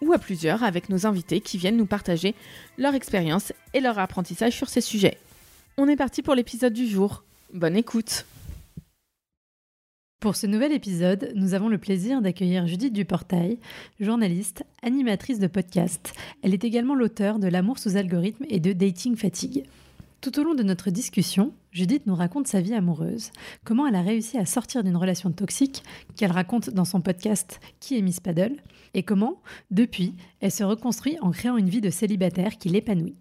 [0.00, 2.34] ou à plusieurs avec nos invités qui viennent nous partager
[2.78, 5.18] leur expérience et leur apprentissage sur ces sujets.
[5.76, 7.24] On est parti pour l'épisode du jour.
[7.52, 8.26] Bonne écoute
[10.20, 13.58] Pour ce nouvel épisode, nous avons le plaisir d'accueillir Judith Duportail,
[13.98, 16.12] journaliste, animatrice de podcast.
[16.42, 19.64] Elle est également l'auteur de L'amour sous algorithme et de Dating Fatigue.
[20.20, 23.30] Tout au long de notre discussion, Judith nous raconte sa vie amoureuse,
[23.64, 25.82] comment elle a réussi à sortir d'une relation toxique
[26.14, 28.56] qu'elle raconte dans son podcast Qui est Miss Paddle,
[28.92, 33.16] et comment, depuis, elle se reconstruit en créant une vie de célibataire qui l'épanouit.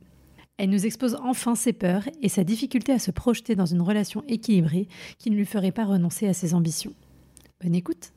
[0.58, 4.26] Elle nous expose enfin ses peurs et sa difficulté à se projeter dans une relation
[4.28, 6.94] équilibrée qui ne lui ferait pas renoncer à ses ambitions.
[7.64, 8.12] Bonne écoute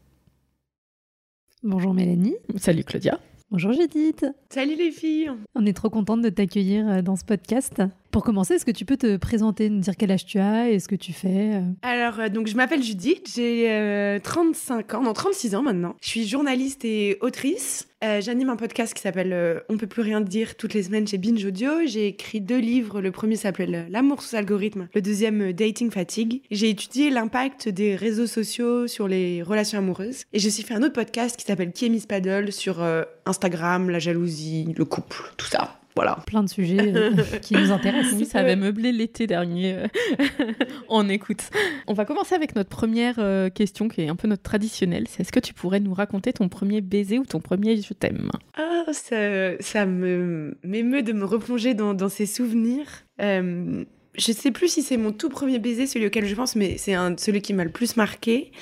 [1.63, 2.35] Bonjour Mélanie.
[2.57, 3.21] Salut Claudia.
[3.53, 4.27] Bonjour Judith.
[4.51, 5.31] Salut les filles.
[5.55, 7.81] On est trop contente de t'accueillir euh, dans ce podcast.
[8.13, 10.79] Pour commencer, est-ce que tu peux te présenter, nous dire quel âge tu as et
[10.79, 15.15] ce que tu fais euh Alors, euh, donc je m'appelle Judith, j'ai 35 ans, non
[15.15, 15.97] 36 ans maintenant.
[16.03, 17.89] Je suis journaliste et autrice.
[18.03, 21.45] J'anime un podcast qui s'appelle On peut plus rien dire toutes les semaines chez Binge
[21.45, 21.71] Audio.
[21.87, 23.01] J'ai écrit deux livres.
[23.01, 26.43] Le premier s'appelle L'amour sous algorithme, le deuxième Dating Fatigue.
[26.51, 30.25] J'ai étudié l'impact des réseaux sociaux sur les relations amoureuses.
[30.33, 32.85] Et j'ai aussi fait un autre podcast qui s'appelle Qui est Miss Paddle sur
[33.25, 35.79] Instagram, la jalousie, le couple, tout ça.
[35.95, 36.19] Voilà.
[36.27, 37.11] Plein de sujets euh,
[37.43, 38.15] qui nous intéressent.
[38.19, 39.75] Oui, ça avait meublé l'été dernier.
[39.75, 39.87] Euh,
[40.89, 41.51] on écoute.
[41.87, 45.07] On va commencer avec notre première euh, question qui est un peu notre traditionnelle.
[45.09, 48.31] C'est est-ce que tu pourrais nous raconter ton premier baiser ou ton premier je t'aime?
[48.57, 52.87] Ah, ça, ça me m'émeut de me replonger dans, dans ces souvenirs.
[53.21, 53.85] Euh,
[54.15, 56.95] je sais plus si c'est mon tout premier baiser, celui auquel je pense, mais c'est
[57.19, 58.53] celui qui m'a le plus marqué.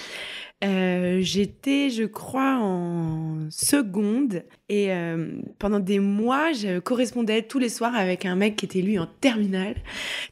[0.62, 5.26] Euh, j'étais, je crois, en seconde et euh,
[5.58, 9.08] pendant des mois, je correspondais tous les soirs avec un mec qui était lui en
[9.20, 9.75] terminale.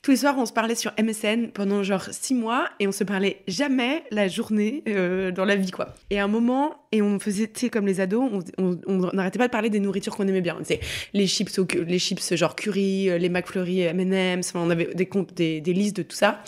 [0.00, 3.02] Tous les soirs, on se parlait sur MSN pendant genre six mois et on se
[3.02, 5.92] parlait jamais la journée euh, dans la vie, quoi.
[6.10, 9.70] Et à un moment, et on faisait, comme les ados, on n'arrêtait pas de parler
[9.70, 10.56] des nourritures qu'on aimait bien.
[10.66, 10.76] Tu
[11.14, 16.16] les chips, les chips genre curry, les McFlurry, M&M's, on avait des, listes de tout
[16.16, 16.44] ça.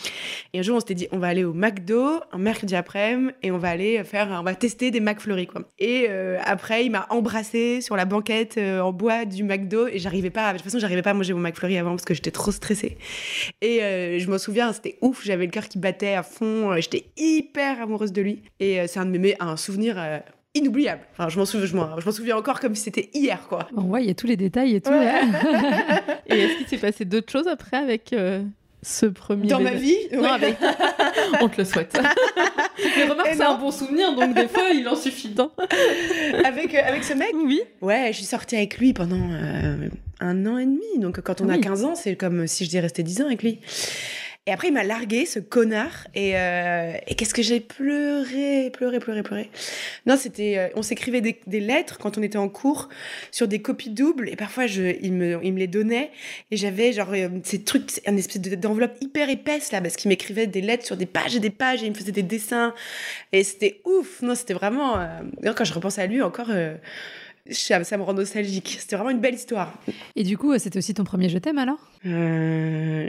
[0.54, 3.50] Et un jour, on s'était dit, on va aller au McDo un mercredi après-midi et
[3.50, 5.62] on va aller faire, on va tester des McFlurry, quoi.
[5.78, 9.98] Et euh, après, il m'a embrassé sur la banquette euh, en bois du McDo et
[9.98, 12.30] j'arrivais pas, de toute façon, j'arrivais pas à manger mon McFlurry avant parce que j'étais
[12.30, 12.98] trop stressée.
[13.60, 17.06] Et euh, je m'en souviens, c'était ouf, j'avais le cœur qui battait à fond, j'étais
[17.16, 18.42] hyper amoureuse de lui.
[18.58, 20.22] Et c'est un de mes, un souvenir
[20.54, 21.02] inoubliable.
[21.12, 23.68] Enfin, je m'en souviens, je m'en souviens encore comme si c'était hier, quoi.
[23.76, 24.90] ouais, il y a tous les détails et tout.
[26.26, 28.14] et est-ce qu'il s'est passé d'autres choses après avec
[28.82, 30.30] ce premier Dans ma vie Non,
[31.40, 31.98] On te le souhaite.
[32.96, 35.50] Mais remarque, c'est un bon souvenir, donc des fois, il en suffit d'un.
[36.44, 37.60] avec, euh, avec ce mec Oui.
[37.82, 39.88] Ouais, je suis sortie avec lui pendant euh,
[40.20, 40.98] un an et demi.
[40.98, 43.42] Donc, quand on a 15 ans, c'est comme si je dis rester 10 ans avec
[43.42, 43.60] lui.
[44.46, 46.08] Et après, il m'a largué, ce connard.
[46.14, 49.50] Et, euh, et qu'est-ce que j'ai pleuré, pleuré, pleuré, pleuré.
[50.06, 52.88] Non, c'était, euh, on s'écrivait des, lettres quand on était en cours
[53.30, 54.30] sur des copies doubles.
[54.30, 56.10] Et parfois, je, il me, il me les donnait.
[56.50, 60.46] Et j'avais genre euh, ces trucs, un espèce d'enveloppe hyper épaisse là, parce qu'il m'écrivait
[60.46, 62.74] des lettres sur des pages et des pages et il me faisait des dessins.
[63.32, 64.22] Et c'était ouf.
[64.22, 65.06] Non, c'était vraiment.
[65.44, 66.50] quand je repense à lui encore
[67.50, 68.76] ça me rend nostalgique.
[68.80, 69.72] C'était vraiment une belle histoire.
[70.16, 71.78] Et du coup, c'était aussi ton premier je t'aime alors?
[72.06, 73.08] Euh,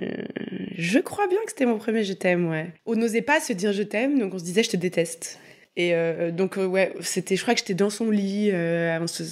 [0.78, 2.74] Je crois bien que c'était mon premier je t'aime, ouais.
[2.86, 5.40] On n'osait pas se dire je t'aime, donc on se disait je te déteste.
[5.78, 9.24] Et euh, donc, euh, ouais, c'était, je crois que j'étais dans son lit, on se,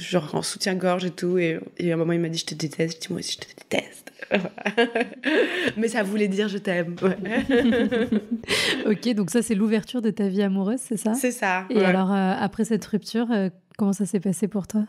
[0.00, 1.36] genre en soutien-gorge et tout.
[1.36, 2.96] Et, et, à un moment, il m'a dit Je te déteste.
[2.96, 4.12] Je dis Moi aussi, je te déteste.
[5.76, 6.96] Mais ça voulait dire Je t'aime.
[8.86, 11.12] ok, donc ça, c'est l'ouverture de ta vie amoureuse, c'est ça?
[11.12, 11.66] C'est ça.
[11.68, 13.28] Et alors, après cette rupture,
[13.78, 14.80] Comment ça s'est passé pour toi?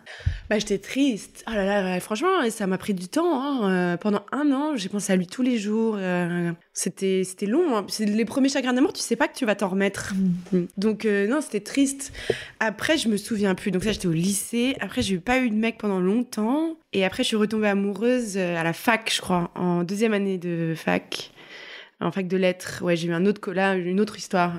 [0.50, 1.46] Bah, J'étais triste.
[1.48, 3.40] Oh là là, franchement, ça m'a pris du temps.
[3.40, 3.70] Hein.
[3.70, 5.96] Euh, pendant un an, j'ai pensé à lui tous les jours.
[6.00, 7.78] Euh, c'était c'était long.
[7.78, 7.86] Hein.
[8.00, 10.16] Les premiers chagrins d'amour, tu sais pas que tu vas t'en remettre.
[10.16, 10.58] Mm.
[10.58, 10.68] Mm.
[10.78, 12.12] Donc, euh, non, c'était triste.
[12.60, 13.70] Après, je me souviens plus.
[13.70, 14.76] Donc, ça, j'étais au lycée.
[14.80, 16.76] Après, j'ai pas eu de mec pendant longtemps.
[16.92, 20.74] Et après, je suis retombée amoureuse à la fac, je crois, en deuxième année de
[20.76, 21.30] fac.
[22.00, 22.80] En fac de lettres.
[22.82, 24.54] Ouais, j'ai eu un autre, là, une autre histoire.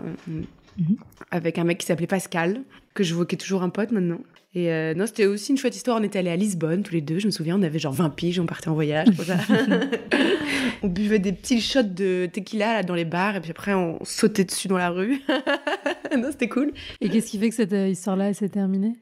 [0.81, 0.97] Mm-hmm.
[1.31, 2.63] Avec un mec qui s'appelait Pascal
[2.95, 4.21] que je vois qui est toujours un pote maintenant.
[4.53, 5.99] Et euh, non, c'était aussi une chouette histoire.
[6.01, 7.21] On était allés à Lisbonne tous les deux.
[7.21, 9.07] Je me souviens, on avait genre 20 piges, on partait en voyage.
[10.83, 14.05] on buvait des petits shots de tequila là, dans les bars et puis après on
[14.05, 15.21] sautait dessus dans la rue.
[16.17, 16.73] non, c'était cool.
[17.01, 18.95] Et qu'est-ce qui fait que cette euh, histoire-là s'est terminée?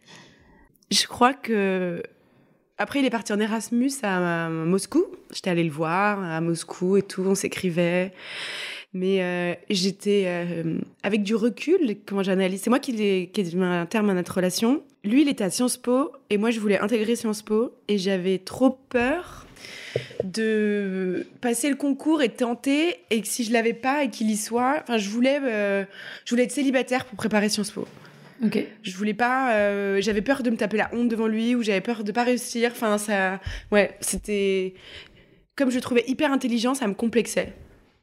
[0.91, 2.03] Je crois que
[2.81, 5.05] après, il est parti en Erasmus à Moscou.
[5.35, 8.13] J'étais allée le voir à Moscou et tout, on s'écrivait.
[8.95, 12.63] Mais euh, j'étais euh, avec du recul, comment j'analyse.
[12.63, 14.83] C'est moi qui ai, qui mis un terme à notre relation.
[15.05, 18.39] Lui, il était à Sciences Po et moi, je voulais intégrer Sciences Po et j'avais
[18.39, 19.47] trop peur
[20.25, 24.37] de passer le concours et tenter et que si je l'avais pas et qu'il y
[24.37, 25.85] soit, enfin, je voulais, euh,
[26.25, 27.87] je voulais être célibataire pour préparer Sciences Po.
[28.45, 28.65] Ok.
[28.83, 29.53] Je voulais pas.
[29.55, 32.23] euh, j'avais peur de me taper la honte devant lui ou j'avais peur de pas
[32.23, 32.71] réussir.
[32.73, 33.41] Enfin, ça.
[33.73, 34.75] Ouais, c'était.
[35.57, 37.53] Comme je le trouvais hyper intelligent, ça me complexait.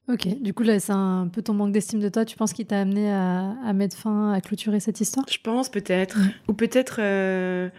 [0.08, 2.68] Ok, du coup là c'est un peu ton manque d'estime de toi, tu penses qu'il
[2.68, 5.26] t'a amené à, à mettre fin, à clôturer cette histoire?
[5.30, 6.20] Je pense peut-être.
[6.20, 6.28] Ouais.
[6.48, 7.70] Ou peut-être euh,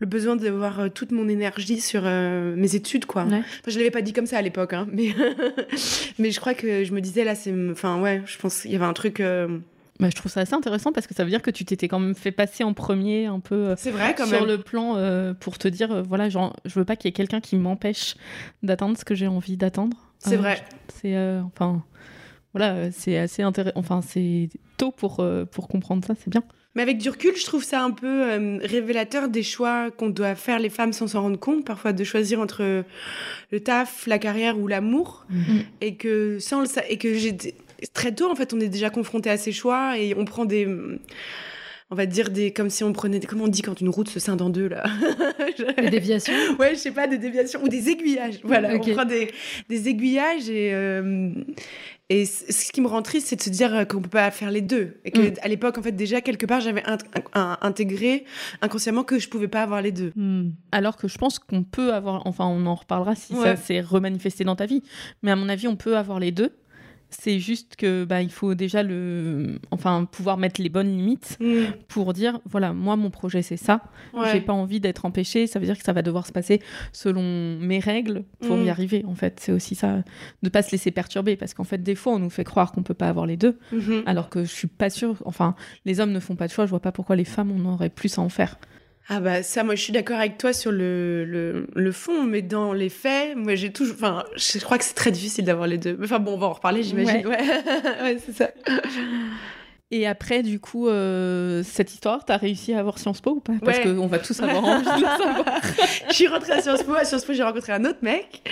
[0.00, 3.22] le besoin d'avoir euh, toute mon énergie sur euh, mes études, quoi.
[3.24, 3.38] Ouais.
[3.38, 5.14] Enfin, je l'avais pas dit comme ça à l'époque, hein, mais...
[6.18, 7.54] mais je crois que je me disais là, c'est.
[7.70, 9.20] Enfin, ouais, je pense qu'il y avait un truc.
[9.20, 9.58] euh,
[10.00, 12.00] Bah, je trouve ça assez intéressant parce que ça veut dire que tu t'étais quand
[12.00, 14.48] même fait passer en premier un peu euh, C'est vrai, quand sur même.
[14.48, 17.12] le plan euh, pour te dire euh, voilà genre je veux pas qu'il y ait
[17.12, 18.16] quelqu'un qui m'empêche
[18.64, 19.96] d'atteindre ce que j'ai envie d'attendre.
[20.24, 20.58] C'est Euh, vrai.
[21.00, 21.82] C'est euh, enfin
[22.52, 26.42] voilà euh, c'est assez intéressant enfin c'est tôt pour euh, pour comprendre ça c'est bien.
[26.76, 30.34] Mais avec du recul, je trouve ça un peu euh, révélateur des choix qu'on doit
[30.34, 32.84] faire les femmes sans s'en rendre compte, parfois de choisir entre
[33.52, 35.62] le taf, la carrière ou l'amour, Mhm.
[35.82, 37.36] et que sans le et que j'ai
[37.92, 40.66] très tôt en fait, on est déjà confronté à ces choix et on prend des
[41.90, 44.08] on va dire des comme si on prenait des, comment on dit quand une route
[44.08, 44.84] se scinde en deux là.
[45.78, 48.40] Les déviations ouais, je sais pas des déviations ou des aiguillages.
[48.42, 49.30] Voilà, on prend des,
[49.68, 51.30] des aiguillages et euh,
[52.10, 54.50] et ce qui me rend triste, c'est de se dire euh, qu'on peut pas faire
[54.50, 55.00] les deux.
[55.06, 55.34] Et que Mm.
[55.40, 56.98] à l'époque, en fait, déjà quelque part, j'avais int-
[57.62, 58.24] intégré
[58.60, 60.12] inconsciemment que je pouvais pas avoir les deux.
[60.16, 60.50] Hmm.
[60.72, 63.42] Alors que je pense qu'on peut avoir enfin on en reparlera si Ouais.
[63.44, 64.82] ça s'est remanifesté dans ta vie
[65.22, 66.50] mais à mon avis on peut avoir les deux.
[67.16, 71.38] C'est juste que bah il faut déjà le enfin pouvoir mettre les bonnes limites
[71.88, 73.82] pour dire voilà moi mon projet c'est ça.
[74.12, 74.30] Ouais.
[74.32, 75.46] j'ai pas envie d'être empêchée.
[75.46, 76.60] Ça veut dire que ça va devoir se passer
[76.92, 77.22] selon
[77.60, 78.64] mes règles pour Mm.
[78.64, 79.38] y arriver en fait.
[79.40, 80.02] C'est aussi ça.
[80.42, 82.82] De pas se laisser perturber parce qu'en fait des fois on nous fait croire qu'on
[82.82, 84.02] peut pas avoir les deux Mhm.
[84.06, 85.22] alors que je suis pas sûre.
[85.24, 86.66] Enfin les hommes ne font pas de choix.
[86.66, 88.58] Je vois pas pourquoi les femmes on aurait plus à en faire
[89.08, 92.40] Ah bah ça, moi je suis d'accord avec toi sur le, le, le fond, mais
[92.40, 93.94] dans les faits, moi j'ai toujours...
[93.96, 95.98] Enfin, je crois que c'est très difficile d'avoir les deux.
[96.02, 97.26] Enfin bon, on va en reparler, j'imagine.
[97.26, 97.38] Ouais,
[98.02, 98.50] ouais c'est ça.
[99.96, 103.52] Et après du coup euh, cette histoire t'as réussi à avoir Sciences Po ou pas?
[103.64, 103.84] Parce Ouais.
[103.94, 105.44] qu'on va tous avoir envie de le savoir
[106.08, 106.94] je suis rentrée à Sciences Po.
[106.94, 108.42] À Sciences Po, j'ai rencontré un autre mec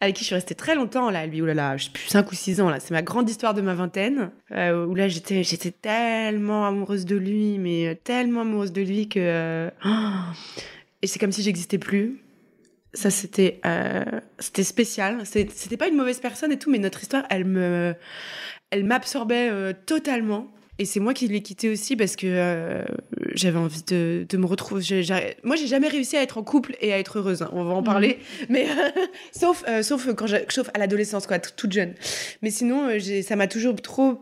[0.00, 1.10] avec qui je suis restée très longtemps.
[1.10, 2.68] Là, lui, oulala, je sais plus, 5 ou 6 ans.
[2.70, 2.80] là.
[2.80, 4.30] C'est ma grande histoire de ma vingtaine.
[4.52, 9.08] euh, où là, j'étais, j'étais tellement amoureuse de lui, mais euh, tellement amoureuse de lui
[9.08, 9.18] que.
[9.20, 9.88] euh, oh.
[11.02, 12.20] et c'est comme si j'existais plus.
[12.94, 14.04] Ça, c'était, euh,
[14.38, 15.20] c'était spécial.
[15.24, 17.94] C'était pas une mauvaise personne et tout, mais notre histoire, elle me,
[18.70, 20.46] elle m'absorbait euh, totalement.
[20.82, 22.82] Et c'est moi qui l'ai quitté aussi parce que euh,
[23.34, 24.82] j'avais envie de, de me retrouver.
[25.44, 27.42] Moi, j'ai jamais réussi à être en couple et à être heureuse.
[27.42, 27.50] hein.
[27.52, 28.18] On va en parler.
[28.48, 28.66] Mais
[29.30, 31.94] sauf, euh, sauf quand sauf à l'adolescence, quoi, toute jeune.
[32.42, 34.18] Mais sinon, euh, ça m'a toujours trop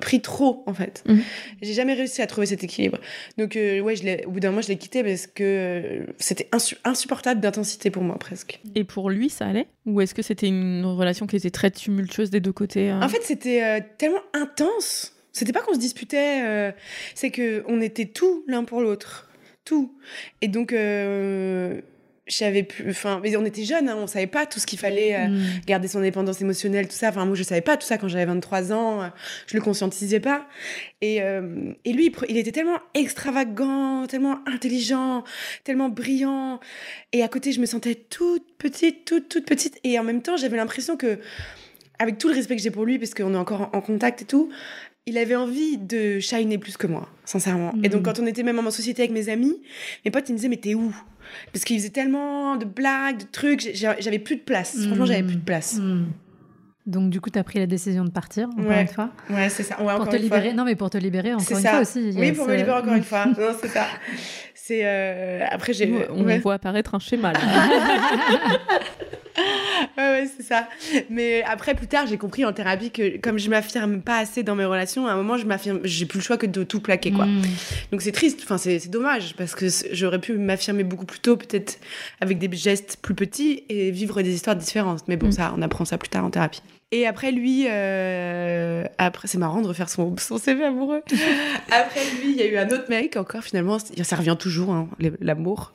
[0.00, 1.02] pris trop en fait.
[1.06, 1.22] Mhm.
[1.60, 2.98] J'ai jamais réussi à trouver cet équilibre.
[3.38, 6.48] Donc euh, ouais, je au bout d'un moment, je l'ai quitté parce que euh, c'était
[6.52, 8.60] insu- insupportable d'intensité pour moi presque.
[8.74, 9.66] et pour lui ça allait?
[9.86, 13.00] Ou est-ce que c'était une relation qui était très tumultueuse des deux côtés euh?
[13.02, 15.14] En fait, c'était euh, tellement intense.
[15.32, 16.72] C'était pas qu'on se disputait, euh,
[17.14, 19.30] c'est que on était tout l'un pour l'autre,
[19.64, 19.94] tout.
[20.42, 21.80] Et donc, euh,
[22.28, 25.14] j'avais plus, enfin, mais on était jeunes, hein, on savait pas tout ce qu'il fallait.
[25.16, 25.42] euh, Hmm.
[25.66, 27.08] garder son indépendance émotionnelle, tout ça.
[27.08, 29.10] Enfin, moi, je savais pas tout ça quand j'avais 23 ans.
[29.46, 30.46] Je le conscientisais pas.
[31.00, 35.24] Et, et lui, il il était tellement extravagant, tellement intelligent,
[35.64, 36.60] tellement brillant.
[37.12, 39.78] Et à côté, je me sentais toute petite, toute, toute petite.
[39.84, 41.18] Et en même temps, j'avais l'impression que,
[41.98, 44.22] avec tout le respect que j'ai pour lui, parce qu'on est encore en, en contact
[44.22, 44.50] et tout,
[45.06, 47.72] il avait envie de shiner plus que moi, sincèrement.
[47.82, 48.12] Et donc, Mhm.
[48.12, 49.60] quand on était même en société avec mes amis,
[50.04, 50.94] mes potes, ils me disaient, mais t'es où?
[51.52, 54.76] Parce qu'il faisait tellement de blagues, de trucs, j'avais plus de place.
[54.86, 55.78] Franchement, j'avais plus de place.
[55.80, 56.04] Hmm.
[56.84, 58.82] Donc du coup, tu as pris la décision de partir, encore Ouais.
[58.82, 59.10] une fois?
[59.30, 59.80] Ouais, c'est ça.
[59.80, 60.18] Ouais, Pour te fois.
[60.18, 60.52] libérer?
[60.52, 61.70] Non, mais pour te libérer, encore C'est une ça.
[61.70, 62.10] fois aussi.
[62.16, 63.24] Oui, pour me libérer encore une fois.
[63.38, 63.86] Non, c'est ça.
[64.54, 65.92] C'est euh, après j'ai.
[66.10, 67.40] On ouais, voit apparaître un schéma là.
[70.36, 70.68] c'est ça.
[71.10, 74.54] Mais après, plus tard, j'ai compris en thérapie que comme je m'affirme pas assez dans
[74.54, 77.10] mes relations, à un moment, je m'affirme, j'ai plus le choix que de tout plaquer,
[77.10, 77.26] quoi.
[77.26, 77.42] Hmm.
[77.90, 78.40] Donc c'est triste.
[78.44, 81.78] Enfin, c'est dommage parce que j'aurais pu m'affirmer beaucoup plus tôt, peut-être
[82.20, 85.02] avec des gestes plus petits et vivre des histoires différentes.
[85.08, 85.32] Mais bon, Mm.
[85.32, 86.62] ça, on apprend ça plus tard en thérapie.
[86.94, 91.02] Et après lui, euh, après c'est marrant de refaire son, son CV amoureux.
[91.70, 93.78] après lui, il y a eu un autre mec encore finalement.
[94.02, 94.88] Ça revient toujours, hein,
[95.20, 95.72] l'amour.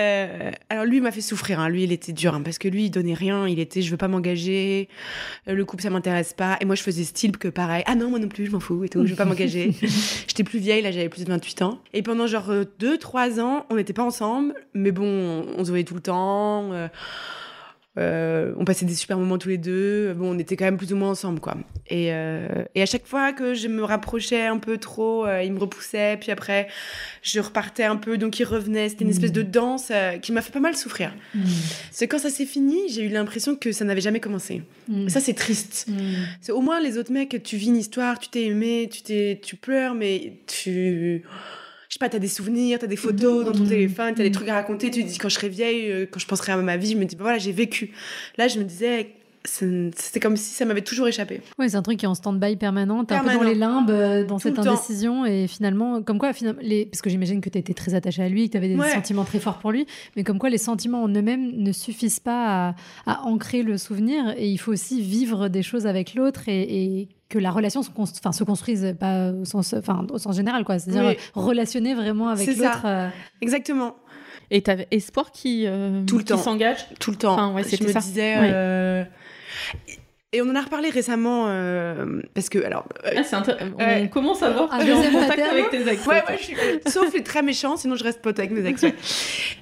[0.00, 1.68] Euh, alors lui il m'a fait souffrir, hein.
[1.68, 3.96] lui il était dur, hein, parce que lui il donnait rien, il était je veux
[3.96, 4.88] pas m'engager,
[5.48, 8.08] euh, le couple ça m'intéresse pas, et moi je faisais style que pareil, ah non
[8.10, 9.74] moi non plus je m'en fous et tout, je veux pas m'engager.
[10.26, 11.80] J'étais plus vieille, là j'avais plus de 28 ans.
[11.92, 12.50] Et pendant genre
[12.80, 16.72] 2-3 ans on n'était pas ensemble, mais bon on se voyait tout le temps.
[16.72, 16.88] euh,
[17.98, 20.14] euh, on passait des super moments tous les deux.
[20.14, 21.56] Bon, on était quand même plus ou moins ensemble, quoi.
[21.88, 25.52] Et, euh, et à chaque fois que je me rapprochais un peu trop, euh, il
[25.52, 26.16] me repoussait.
[26.18, 26.68] Puis après,
[27.22, 28.88] je repartais un peu, donc il revenait.
[28.88, 31.12] C'était une espèce de danse euh, qui m'a fait pas mal souffrir.
[31.90, 34.62] C'est quand ça s'est fini, j'ai eu l'impression que ça n'avait jamais commencé.
[34.88, 35.10] Mm.
[35.10, 35.86] Ça, c'est triste.
[35.88, 35.94] Mm.
[36.40, 39.38] C'est au moins les autres mecs, tu vis une histoire, tu t'es aimé, tu t'es,
[39.42, 41.24] tu pleures, mais tu,
[41.92, 44.34] je sais pas, t'as des souvenirs, t'as des photos dans ton téléphone, t'as des Mhm.
[44.34, 44.90] truc à raconter.
[44.90, 46.96] Tu te dis quand je serai vieille, euh, quand je penserai à ma vie, je
[46.96, 47.90] me dis bah voilà, j'ai vécu.
[48.38, 49.10] Là, je me disais,
[49.44, 51.40] c'était comme si ça m'avait toujours échappé.
[51.58, 53.04] Ouais, c'est un truc qui est en stand-by permanent.
[53.04, 55.26] T'es un peu dans les limbes, euh, dans Tout cette indécision.
[55.26, 56.86] Et finalement, comme quoi, finalement, les...
[56.86, 58.90] parce que j'imagine que tu étais très attachée à lui, que tu avais des Ouais.
[58.90, 62.68] sentiments très forts pour lui, mais comme quoi les sentiments en eux-mêmes ne suffisent pas
[62.68, 62.74] à,
[63.06, 64.32] à ancrer le souvenir.
[64.36, 67.90] Et il faut aussi vivre des choses avec l'autre et, et que la relation se,
[67.90, 70.78] const- enfin, se construise pas au sens, enfin, au sens général, quoi.
[70.78, 71.12] C'est-à-dire Oui.
[71.14, 72.64] euh, relationner vraiment avec C'est ça.
[72.66, 72.82] l'autre.
[72.84, 73.08] euh,
[73.40, 73.96] Exactement.
[74.50, 76.36] Et t'avais espoir qui, euh, Tout le qui temps.
[76.38, 76.86] s'engage?
[77.00, 77.32] Tout le temps.
[77.32, 78.00] Enfin, ouais, je me ça.
[78.00, 78.38] disais.
[78.38, 78.50] Ouais.
[78.52, 79.04] euh,
[80.34, 82.86] Et on en a reparlé récemment euh, parce que alors.
[83.04, 83.98] euh, Ah.
[84.00, 86.06] On commence à voir es en contact avec tes ex.
[86.06, 86.56] Ouais, ouais, je suis...
[86.86, 88.80] Sauf les très méchants, sinon je reste pote avec mes ex.
[88.82, 88.94] ouais.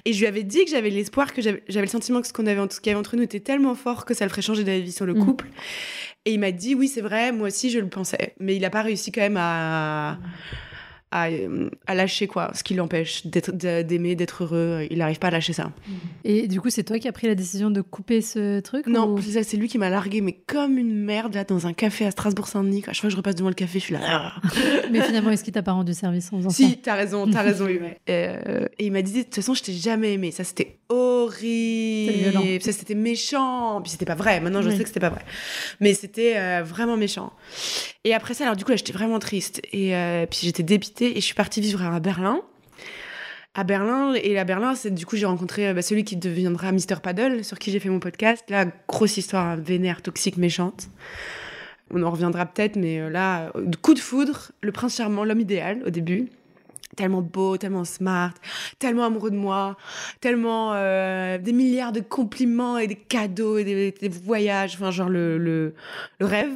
[0.05, 2.31] Et je lui avais dit que j'avais l'espoir, que j'avais j'avais le sentiment que ce
[2.31, 4.41] qu'on avait, ce qu'il y avait entre nous était tellement fort que ça le ferait
[4.41, 5.25] changer d'avis sur le Mm.
[5.25, 5.47] couple.
[6.23, 8.33] Et il m'a dit oui, c'est vrai, moi aussi je le pensais.
[8.39, 10.19] Mais il n'a pas réussi quand même à,
[11.11, 14.87] à, euh, à lâcher quoi, ce qui l'empêche d'aimer, d'être heureux.
[14.89, 15.71] Il n'arrive pas à lâcher ça.
[16.23, 19.13] Et du coup, c'est toi qui as pris la décision de couper ce truc Non,
[19.13, 21.73] ou- c'est ça, c'est lui qui m'a largué, mais comme une merde là dans un
[21.73, 22.83] café à Strasbourg-Saint-Denis.
[22.87, 24.33] À chaque fois que je repasse devant le café, je suis là.
[24.91, 27.41] Mais finalement, est-ce qu'il t'a pas rendu service en faisant ça Si, t'as raison, t'as
[27.43, 27.79] raison, oui.
[27.81, 27.97] ouais.
[28.09, 30.31] Euh, et il m'a dit, de toute façon, je t'ai jamais aimé.
[30.31, 32.61] Ça, c'était horrible.
[32.61, 33.81] C'était méchant.
[33.81, 34.39] Puis c'était pas vrai.
[34.39, 34.77] Maintenant, je Oui.
[34.77, 35.21] sais que c'était pas vrai.
[35.79, 37.33] Mais c'était euh, vraiment méchant.
[38.03, 39.61] Et après ça, alors du coup, là, j'étais vraiment triste.
[39.71, 41.11] Et euh, puis j'étais dépitée.
[41.17, 42.41] Et je suis partie vivre à Berlin.
[43.53, 44.13] À Berlin.
[44.15, 46.99] Et à Berlin, c'est du coup, j'ai rencontré euh, bah, celui qui deviendra Mr.
[47.01, 48.43] Paddle, sur qui j'ai fait mon podcast.
[48.49, 50.87] Là, grosse histoire vénère, toxique, méchante.
[51.93, 55.89] On en reviendra peut-être, mais là, coup de foudre, le prince charmant, l'homme idéal au
[55.89, 56.29] début.
[56.95, 58.33] Tellement beau, tellement smart,
[58.79, 59.77] tellement amoureux de moi,
[60.19, 65.37] tellement euh, des milliards de compliments et des cadeaux et des, voyages, enfin genre le,
[65.37, 65.73] le,
[66.19, 66.51] le rêve,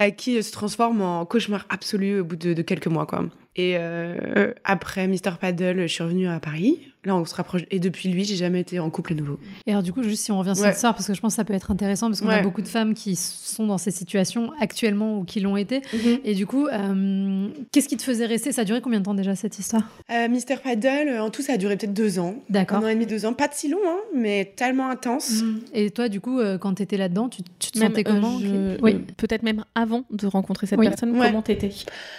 [0.00, 3.24] euh, qui se transforme en cauchemar absolu au bout de, de quelques mois quoi.
[3.56, 6.78] Et euh, après Mr Paddle, je suis revenue à Paris.
[7.06, 7.62] Là, on se rapproche.
[7.70, 9.40] Et depuis lui, j'ai jamais été en couple à nouveau.
[9.66, 10.68] Et alors du coup, juste si on revient sur Ouais.
[10.68, 12.60] cette histoire, parce que je pense que ça peut être intéressant, parce qu'on a beaucoup
[12.60, 15.80] de femmes qui sont dans ces situations actuellement ou qui l'ont été.
[16.24, 18.52] Et du coup, euh, qu'est-ce qui te faisait rester?
[18.52, 19.82] Ça a duré combien de temps déjà cette histoire?
[20.12, 22.34] Euh, Mr Paddle, en tout, ça a duré peut-être deux ans.
[22.50, 22.78] D'accord.
[22.78, 23.32] Un an et demi, deux ans.
[23.32, 25.42] Pas de si long, hein, mais tellement intense.
[25.72, 28.12] Et toi, du coup, euh, quand tu étais là-dedans, tu, tu te Même, sentais euh,
[28.12, 28.38] comment?
[28.38, 28.98] je- Oui.
[29.16, 30.86] Peut-être même avant de rencontrer cette Oui.
[30.88, 31.28] personne, Ouais.
[31.28, 31.70] comment t'étais?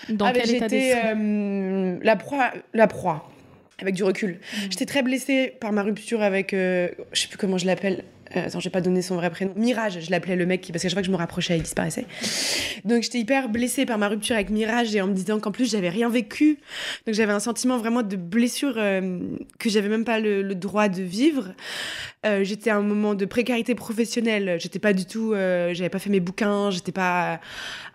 [0.09, 0.99] Dans Ah, mais quel état d'esprit?
[1.21, 3.29] Euh, la proie, la proie,
[3.79, 4.31] avec du recul.
[4.31, 4.57] Mm.
[4.69, 8.03] J'étais très blessée par ma rupture avec, euh, je sais plus comment je l'appelle.
[8.35, 9.53] Euh, attends, j'ai pas donné son vrai prénom.
[9.55, 11.63] Mirage, je l'appelais le mec qui, parce qu'à chaque fois que je me rapprochais, il
[11.63, 12.05] disparaissait.
[12.85, 15.71] Donc j'étais hyper blessée par ma rupture avec Mirage et en me disant qu'en plus
[15.71, 16.59] j'avais rien vécu.
[17.05, 19.19] Donc j'avais un sentiment vraiment de blessure euh,
[19.59, 21.53] que j'avais même pas le, droit de vivre.
[22.25, 24.57] Euh, j'étais à un moment de précarité professionnelle.
[24.59, 27.39] J'étais pas du tout, euh, j'avais pas fait mes bouquins, j'étais pas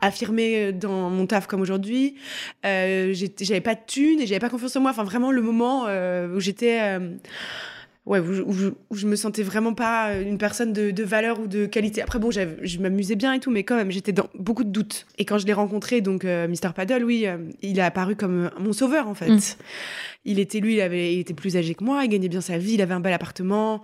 [0.01, 2.17] affirmée dans mon taf comme aujourd'hui.
[2.65, 4.91] Euh, j'avais pas de thunes et j'avais pas confiance en moi.
[4.91, 6.99] Enfin, vraiment le moment euh, où j'étais.
[8.07, 10.91] Euh, Ouais, où je, où je- où je me sentais vraiment pas une personne de,
[10.93, 12.03] de valeur ou de qualité.
[12.03, 15.07] Après, bon, je m'amusais bien et tout, mais quand même, j'étais dans beaucoup de doutes.
[15.19, 16.73] Et quand je l'ai rencontré, donc euh, Mr.
[16.75, 19.29] Paddle, oui, euh, il a apparu comme mon sauveur, en fait.
[19.31, 19.41] Mm.
[20.29, 22.59] Il était, lui, il, avait, il était plus âgé que moi, il gagnait bien sa
[22.59, 23.83] vie, il avait un bel appartement,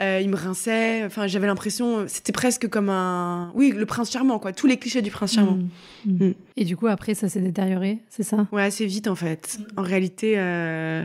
[0.00, 1.02] euh, il me rinçait.
[1.04, 3.50] Enfin, j'avais l'impression, c'était presque comme un.
[3.54, 4.52] Oui, le prince charmant, quoi.
[4.52, 5.58] Tous les clichés du prince charmant.
[6.04, 6.26] Mm.
[6.28, 6.34] Mm.
[6.58, 8.46] Et du coup, après, ça s'est détérioré, c'est ça?
[8.52, 9.58] Ouais, assez vite en fait.
[9.76, 11.04] En réalité, euh,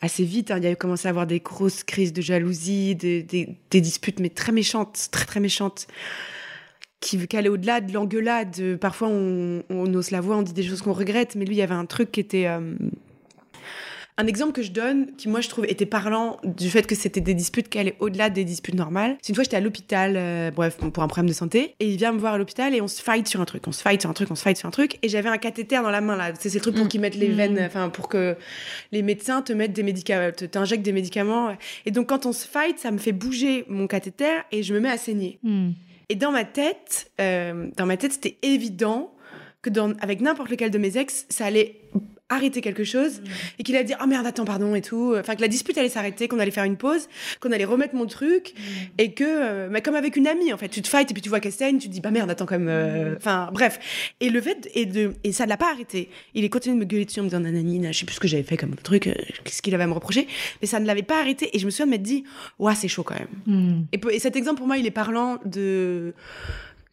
[0.00, 3.22] assez vite, hein, il y a commencé à avoir des grosses crises de jalousie, des,
[3.22, 5.86] des- disputes, mais très méchantes, très très méchantes,
[7.00, 8.76] qui, qui allaient au-delà de l'engueulade.
[8.80, 11.58] Parfois, on, on ose la voix, on dit des choses qu'on regrette, mais lui, il
[11.58, 12.46] y avait un truc qui était.
[12.46, 12.74] euh,
[14.20, 17.20] un exemple que je donne, qui moi je trouve était parlant du fait que c'était
[17.20, 19.16] des disputes qui allaient au-delà des disputes normales.
[19.22, 21.96] C'est une fois j'étais à l'hôpital, euh, bref, pour un problème de santé, et il
[21.96, 24.00] vient me voir à l'hôpital et on se fight sur un truc, on se fight
[24.00, 26.00] sur un truc, on se fight sur un truc, et j'avais un cathéter dans la
[26.00, 26.32] main là.
[26.38, 26.88] C'est ces trucs pour Mm.
[26.88, 27.34] qu'ils mettent les Mm.
[27.36, 28.36] veines, enfin pour que
[28.90, 31.56] les médecins te mettent des médicaments, te- t'injectent des médicaments.
[31.86, 34.80] Et donc quand on se fight, ça me fait bouger mon cathéter et je me
[34.80, 35.38] mets à saigner.
[35.44, 35.70] Mm.
[36.08, 39.12] Et dans ma tête, euh, dans ma tête, c'était évident
[39.62, 41.76] que dans, avec n'importe lequel de mes ex, ça allait
[42.28, 43.22] arrêter quelque chose
[43.58, 45.14] et qu'il allait dire oh merde attends pardon et tout.
[45.18, 47.08] Enfin que la dispute allait s'arrêter qu'on allait faire une pause
[47.40, 48.54] qu'on allait remettre mon truc
[48.98, 51.22] et que euh, mais comme avec une amie en fait tu te fights et puis
[51.22, 53.78] tu vois qu'elle saigne tu te dis bah merde attends comme euh, enfin bref.
[54.20, 56.10] Et le fait et de et ça ne l'a pas arrêté.
[56.34, 58.20] Il est continué de me gueuler dessus en me disant nanani je sais plus ce
[58.20, 60.26] que j'avais fait comme truc euh, qu'est-ce qu'il avait à me reprocher
[60.60, 62.24] mais ça ne l'avait pas arrêté et je me souviens de m'être dit
[62.58, 63.86] ouais c'est chaud quand même.
[63.92, 66.14] Et, et cet exemple pour moi il est parlant de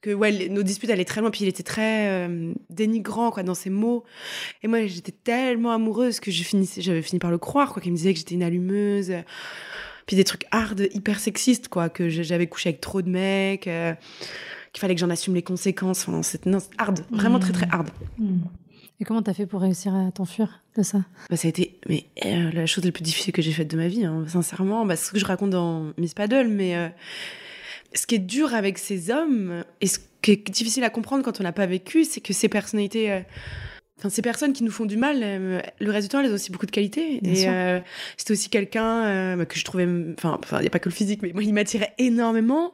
[0.06, 3.56] que ouais nos disputes allaient très loin puis il était très euh, dénigrant quoi dans
[3.56, 4.04] ses mots
[4.62, 8.14] et moi j'étais tellement amoureuse que j'avais fini par le croire quoi qu'il me disait
[8.14, 9.14] que j'étais une allumeuse
[10.06, 13.96] puis des trucs hard hyper sexistes quoi que j'avais couché avec trop de mecs euh,
[14.74, 18.42] qu'il fallait que j'en assume les conséquences enfin, c'était hard vraiment très très hard Hmm.
[19.02, 21.00] Et comment t'as fait pour réussir à t'enfuir de ça?
[21.30, 23.76] Bah, ça a été mais, euh, la chose la plus difficile que j'ai faite de
[23.76, 24.86] ma vie, hein, sincèrement.
[24.86, 26.94] Bah, c'est ce que je raconte dans Miss Paddle, mais
[27.94, 31.40] ce qui est dur avec ces hommes, et ce qui est difficile à comprendre quand
[31.40, 33.12] on n'a pas vécu, c'est que ces personnalités.
[33.12, 33.20] euh,
[33.98, 36.34] Enfin, ces personnes qui nous font du mal, euh, le reste du temps, elles ont
[36.34, 37.22] aussi beaucoup de qualités.
[37.22, 37.50] Bien et sûr.
[37.50, 37.80] euh,
[38.18, 39.88] c'était aussi quelqu'un euh, bah, que je trouvais.
[40.18, 42.74] Enfin, il n'y a pas que le physique, mais moi, il m'attirait énormément.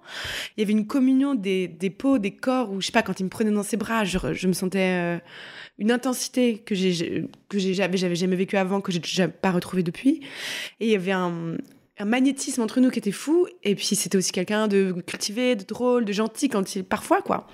[0.57, 3.19] Il y avait une communion des, des peaux, des corps, où je sais pas, quand
[3.19, 5.21] il me prenait dans ses bras, je, je me sentais.
[5.77, 10.21] une intensité que j'ai que j'avais jamais vécu avant que j'ai pas retrouvé depuis
[10.79, 11.55] et il y avait un
[12.01, 15.63] un magnétisme entre nous qui était fou et puis c'était aussi quelqu'un de cultivé de
[15.63, 17.47] drôle de gentil quand il parfois quoi.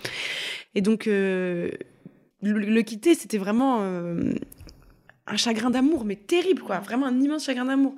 [0.75, 1.69] Et donc euh,
[2.41, 4.33] le, le quitter c'était vraiment euh,
[5.29, 6.79] un chagrin d'amour mais terrible quoi.
[6.79, 7.93] Vraiment un immense chagrin d'amour.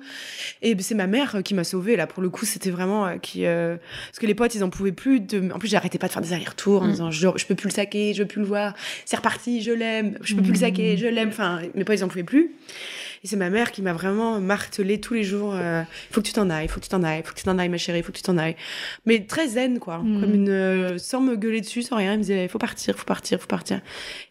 [0.62, 2.06] Et c'est ma mère euh, qui m'a sauvée là.
[2.08, 5.20] Pour le coup c'était vraiment euh, qui parce que les potes ils en pouvaient plus
[5.20, 6.90] de en plus j'arrêtais pas de faire des allers-retours en Mm.
[6.90, 8.74] disant je, je peux plus le saquer je veux plus le voir.
[9.04, 10.18] C'est reparti je l'aime.
[10.22, 10.60] Je peux plus le Mm.
[10.62, 11.28] saquer je l'aime.
[11.28, 12.52] Enfin mes potes ils en pouvaient plus
[13.22, 16.32] et c'est ma mère qui m'a vraiment martelé tous les jours euh, faut que tu
[16.32, 18.12] t'en ailles faut que tu t'en ailles faut que tu t'en ailles ma chérie faut
[18.12, 18.56] que tu t'en ailles
[19.06, 20.20] mais très zen quoi Mm.
[20.20, 23.04] comme une euh, sans me gueuler dessus sans rien il me disait faut partir faut
[23.04, 23.80] partir faut partir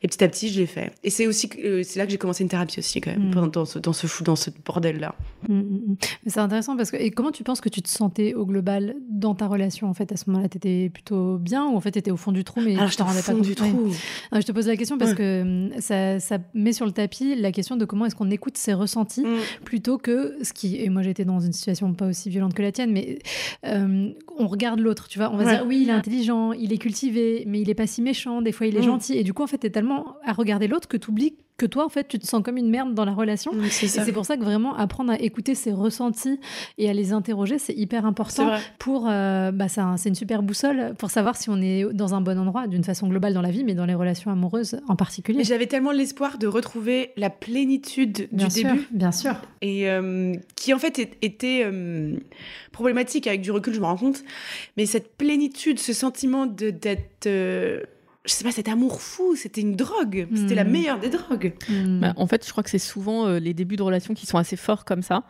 [0.02, 2.18] et petit à petit je l'ai fait et c'est aussi euh, c'est là que j'ai
[2.18, 3.52] commencé une thérapie aussi quand même Mm.
[3.52, 5.16] dans ce dans ce fou dans ce bordel là
[5.48, 5.96] hmm.
[6.26, 6.98] Mais C'est intéressant parce que.
[6.98, 10.12] Et comment tu penses que tu te sentais au global dans ta relation en fait
[10.12, 10.50] à ce moment-là?
[10.50, 13.06] T'étais plutôt bien ou en fait t'étais au fond du trou mais alors je t'en
[13.06, 13.42] rendais pas fond compte?
[13.44, 13.56] du Ouais.
[13.56, 13.92] trou
[14.34, 15.18] je te pose la question parce Ouais.
[15.18, 18.58] que hum, ça, ça met sur le tapis la question de comment est-ce qu'on écoute
[18.58, 19.38] ses ressentis Mm.
[19.66, 20.82] plutôt que ce qui.
[20.82, 23.20] Et moi j'étais dans une situation pas aussi violente que la tienne, mais
[23.66, 25.30] euh, on regarde l'autre, tu vois.
[25.32, 25.56] On va Ouais.
[25.58, 28.52] dire oui, il est intelligent, il est cultivé, mais il est pas si méchant, des
[28.52, 28.84] fois il est Mm.
[28.84, 29.14] gentil.
[29.18, 31.90] Et du coup, en fait, t'es tellement à regarder l'autre que t'oublies que toi, en
[31.90, 33.52] fait, tu te sens comme une merde dans la relation.
[33.70, 36.40] C'est Et ça c'est pour ça que vraiment apprendre à écouter ses ressentis
[36.80, 39.08] et à les interroger, c'est hyper important pour.
[39.08, 42.22] euh, bah, c'est un- c'est une super boussole pour savoir si on est dans un
[42.22, 45.44] bon endroit d'une façon globale dans la vie, mais dans les relations amoureuses en particulier.
[45.44, 49.36] J'avais tellement l'espoir de retrouver la plénitude Bien du sûr, début bien sûr.
[49.62, 52.16] et euh, qui en fait était euh,
[52.72, 54.24] problématique avec du recul je me rends compte
[54.78, 57.28] mais cette plénitude ce sentiment d'être
[58.26, 60.72] je sais pas cet amour fou c'était une drogue c'était la Mm.
[60.72, 62.00] meilleure des drogues Hmm.
[62.02, 64.38] Bah, en fait, je crois que c'est souvent euh, les débuts de relations qui sont
[64.38, 65.24] assez forts comme ça.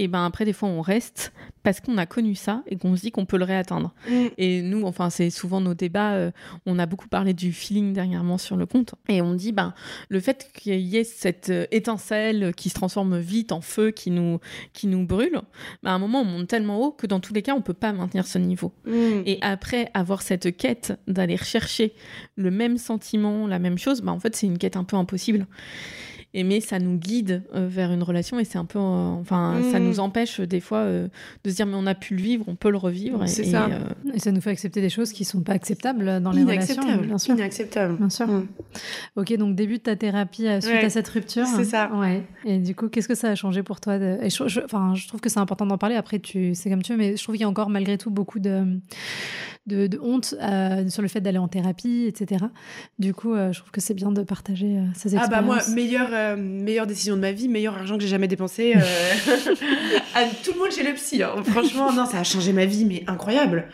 [0.00, 1.30] Et ben après, des fois, on reste
[1.62, 3.92] parce qu'on a connu ça et qu'on se dit qu'on peut le réatteindre.
[4.38, 6.14] Et nous, enfin, c'est souvent nos débats.
[6.14, 6.30] euh,
[6.64, 8.94] on a beaucoup parlé du feeling dernièrement sur le compte.
[9.10, 9.74] Et on dit, ben,
[10.08, 14.10] le fait qu'il y ait cette euh, étincelle qui se transforme vite en feu, qui
[14.10, 14.40] nous,
[14.72, 15.42] qui nous brûle,
[15.82, 17.74] ben, à un moment, on monte tellement haut que dans tous les cas, on peut
[17.74, 18.72] pas maintenir ce niveau.
[18.86, 19.22] Mm.
[19.26, 21.92] Et après avoir cette quête d'aller rechercher
[22.36, 25.46] le même sentiment, la même chose, bah en fait c'est une quête un peu impossible.
[26.32, 28.82] Et mais ça nous guide euh, vers une relation et c'est un peu, euh,
[29.20, 29.86] enfin, ça Mhm.
[29.86, 31.08] nous empêche euh, des fois euh,
[31.42, 33.24] de se dire mais on a pu le vivre, on peut le revivre.
[33.24, 33.64] et- C'est ça.
[33.66, 33.80] euh,
[34.14, 36.82] Et ça nous fait accepter des choses qui sont pas acceptables dans les relations.
[37.02, 37.34] Bien sûr.
[37.34, 38.28] inacceptable Bien sûr.
[38.28, 38.46] Mm.
[39.16, 40.84] Ok, donc début de ta thérapie suite Ouais.
[40.84, 41.46] à cette rupture.
[41.46, 41.90] C'est ça.
[41.94, 42.22] Ouais.
[42.44, 44.18] Et du coup, qu'est-ce que ça a changé pour toi de...
[44.22, 45.96] et je, je- enfin, je trouve que c'est important d'en parler.
[45.96, 48.10] Après, tu, c'est comme tu veux, mais je trouve qu'il y a encore malgré tout
[48.10, 48.78] beaucoup de,
[49.66, 52.44] de, de honte euh, sur le fait d'aller en thérapie, etc.
[52.98, 55.26] Du coup, euh, je trouve que c'est bien de partager euh, ces expériences.
[55.26, 58.28] Ah bah moi, meilleure, euh, meilleure décision de ma vie, meilleur argent que j'ai jamais
[58.28, 58.74] dépensé.
[58.76, 58.80] euh,
[60.14, 61.22] à tout le monde chez le psy.
[61.22, 61.34] hein.
[61.44, 63.68] Franchement, non, ça a changé ma vie, mais incroyable.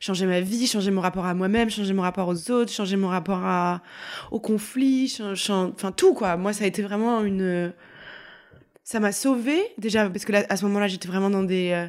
[0.00, 3.08] Changé ma vie, changé mon rapport à moi-même, changé mon rapport aux autres, changé mon
[3.08, 3.82] rapport à,
[4.30, 6.36] au conflit, enfin tout quoi.
[6.36, 7.72] Moi, ça a été vraiment une...
[8.84, 11.70] Ça m'a sauvée, déjà, parce que là, à ce moment-là, j'étais vraiment dans des...
[11.70, 11.86] euh,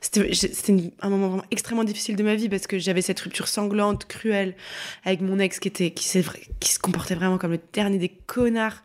[0.00, 4.04] C'était un moment vraiment extrêmement difficile de ma vie, parce que j'avais cette rupture sanglante,
[4.06, 4.54] cruelle,
[5.04, 8.84] avec mon ex qui, était, qui se comportait vraiment comme le dernier des connards.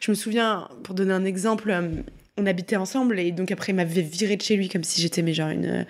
[0.00, 1.88] Je me souviens, pour donner un exemple, euh,
[2.36, 5.22] on habitait ensemble, et donc après, il m'avait viré de chez lui, comme si j'étais,
[5.22, 5.86] mais genre, une...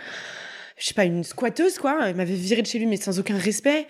[0.79, 2.09] je sais pas, une squatteuse, quoi.
[2.09, 3.87] Il m'avait viré de chez lui, mais sans aucun respect.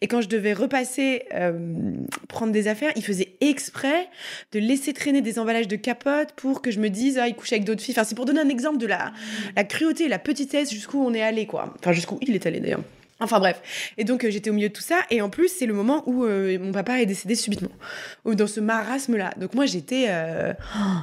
[0.00, 1.92] Et quand je devais repasser, euh,
[2.28, 4.08] prendre des affaires, il faisait exprès
[4.52, 7.52] de laisser traîner des emballages de capote pour que je me dise, ah, il couche
[7.52, 7.94] avec d'autres filles.
[7.96, 9.12] Enfin, c'est pour donner un exemple de la,
[9.56, 11.74] la cruauté la petitesse jusqu'où on est allé, quoi.
[11.78, 12.82] Enfin, jusqu'où il est allé, d'ailleurs.
[13.22, 13.62] Enfin bref.
[13.98, 15.00] Et donc euh, j'étais au milieu de tout ça.
[15.10, 17.70] Et en plus, c'est le moment où euh, mon papa est décédé subitement.
[18.24, 19.32] Dans ce marasme-là.
[19.36, 20.06] Donc moi, j'étais...
[20.08, 20.52] euh,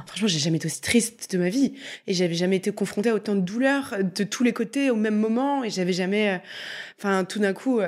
[0.06, 1.74] franchement, j'ai jamais été aussi triste de ma vie.
[2.06, 5.16] Et j'avais jamais été confrontée à autant de douleurs de tous les côtés au même
[5.16, 5.64] moment.
[5.64, 6.40] Et j'avais jamais...
[6.98, 7.80] Enfin, tout d'un coup,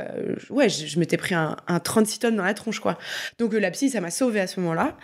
[0.49, 2.99] ouais, je, m'étais pris un, un 36 tonnes dans la tronche, quoi.
[3.39, 4.97] Donc la psy, ça m'a sauvée à ce moment-là.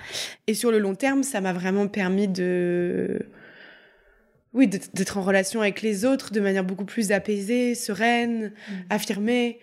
[0.46, 3.26] Et sur le long terme, ça m'a vraiment permis de...
[4.54, 8.52] Oui, d'être en relation avec les autres de manière beaucoup plus apaisée, sereine,
[8.88, 9.58] affirmée.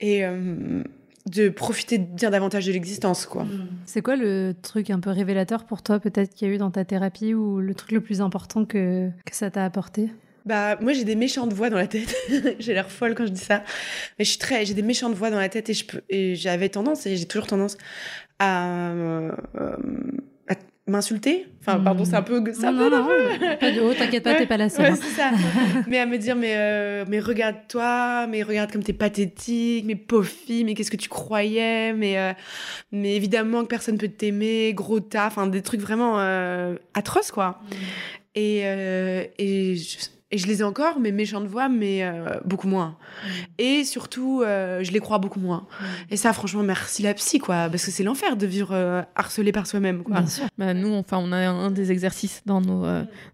[0.00, 0.82] Et euh,
[1.26, 3.46] de profiter bien davantage de l'existence, quoi.
[3.86, 6.70] C'est quoi le truc un peu révélateur pour toi, peut-être qu'il y a eu dans
[6.70, 10.10] ta thérapie, ou le truc le plus important que, que ça t'a apporté?
[10.46, 12.14] Bah, moi, j'ai des méchantes voix dans la tête.
[12.58, 13.62] j'ai l'air folle quand je dis ça.
[14.18, 16.34] Mais je suis très, j'ai des méchantes voix dans la tête et je peux, et
[16.34, 17.76] j'avais tendance, et j'ai toujours tendance
[18.38, 19.76] à, euh, à
[20.90, 21.46] m'insulter.
[21.60, 24.24] Enfin, pardon, c'est un peu, c'est un non, peu, non, non, pas de haut, t'inquiète
[24.24, 24.86] pas, Ouais, t'es pas la seule.
[24.86, 25.14] ouais, hein.
[25.16, 25.30] ça.
[25.88, 30.26] mais à me dire, mais, euh, mais regarde-toi, mais regarde comme t'es pathétique, mais pauvre
[30.26, 32.32] fille, mais qu'est-ce que tu croyais, mais, euh,
[32.92, 37.60] mais évidemment que personne peut t'aimer, gros tas, enfin des trucs vraiment euh, atroces, quoi.
[38.34, 39.98] Et, euh, et, je,
[40.32, 42.96] et je les ai encore, mes méchantes voix, mais euh, beaucoup moins.
[43.58, 45.66] Et surtout, euh, je les crois beaucoup moins.
[46.10, 49.52] Et ça, franchement, merci la psy, quoi, parce que c'est l'enfer de vivre euh, harcelé
[49.52, 50.20] par soi-même, quoi.
[50.20, 50.44] Bien sûr.
[50.58, 52.86] Bah, nous, enfin, on a un des exercices dans nos,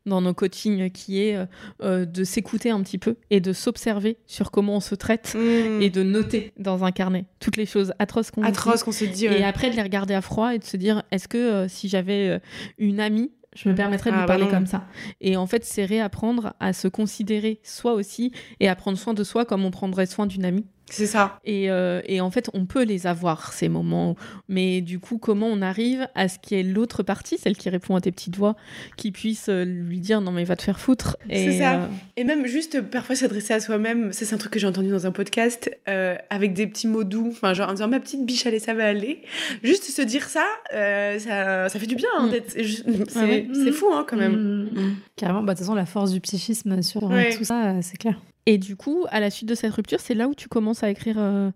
[0.06, 1.38] dans nos coachings qui est
[1.82, 5.82] de s'écouter un petit peu et de s'observer sur comment on se traite Mm.
[5.82, 9.28] et de noter dans un carnet toutes les choses atroces qu'on Atroce qu'on se dit.
[9.28, 9.40] ouais.
[9.40, 12.40] Et après, de les regarder à froid et de se dire est-ce que si j'avais
[12.78, 14.86] une amie, je me permettrais de Ah, lui bah parler comme ça.
[15.20, 19.24] Et en fait, c'est réapprendre à se considérer soi aussi et à prendre soin de
[19.24, 20.66] soi comme on prendrait soin d'une amie.
[20.88, 21.40] C'est ça.
[21.44, 24.14] Et, euh, et en fait, on peut les avoir, ces moments.
[24.48, 27.68] Mais du coup, comment on arrive à ce qu'il y ait l'autre partie, celle qui
[27.70, 28.54] répond à tes petites voix,
[28.96, 31.16] qui puisse euh, lui dire non, mais va te faire foutre.
[31.28, 31.74] C'est Et, ça.
[31.74, 34.88] euh, Et même juste parfois s'adresser à soi-même, ça c'est un truc que j'ai entendu
[34.90, 38.24] dans un podcast, euh, avec des petits mots doux, enfin genre en disant ma petite
[38.24, 39.22] biche allez ça va aller.
[39.64, 43.04] Juste se dire ça, euh, ça, ça fait du bien en Mm.
[43.08, 43.72] C'est ouais.
[43.72, 44.68] fou hein quand même.
[44.72, 44.96] Mm.
[45.16, 47.34] Carrément, bah, de toute façon, la force du psychisme sur Ouais.
[47.36, 48.20] tout ça, c'est clair.
[48.46, 50.90] Et du coup, à la suite de cette rupture, c'est là où tu commences à
[50.90, 51.50] écrire euh,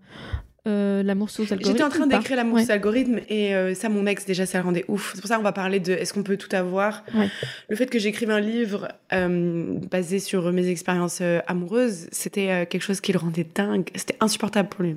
[0.66, 1.70] euh, L'amour sous algorithme.
[1.70, 2.64] J'étais en train d'écrire l'amour Ouais.
[2.64, 5.12] sous algorithme et euh, ça mon ex déjà ça le rendait ouf.
[5.14, 7.04] C'est pour ça qu'on va parler de est-ce qu'on peut tout avoir.
[7.14, 7.28] Ouais.
[7.68, 12.82] Le fait que j'écrive un livre euh, basé sur mes expériences euh, amoureuses, c'était quelque
[12.82, 13.88] chose qui le rendait dingue.
[13.94, 14.96] C'était insupportable pour lui.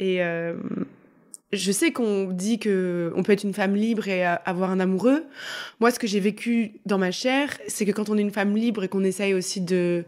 [0.00, 0.54] Et euh,
[1.52, 5.24] je sais qu'on dit que on peut être une femme libre et avoir un amoureux.
[5.80, 8.54] Moi, ce que j'ai vécu dans ma chair, c'est que quand on est une femme
[8.56, 10.04] libre et qu'on essaye aussi de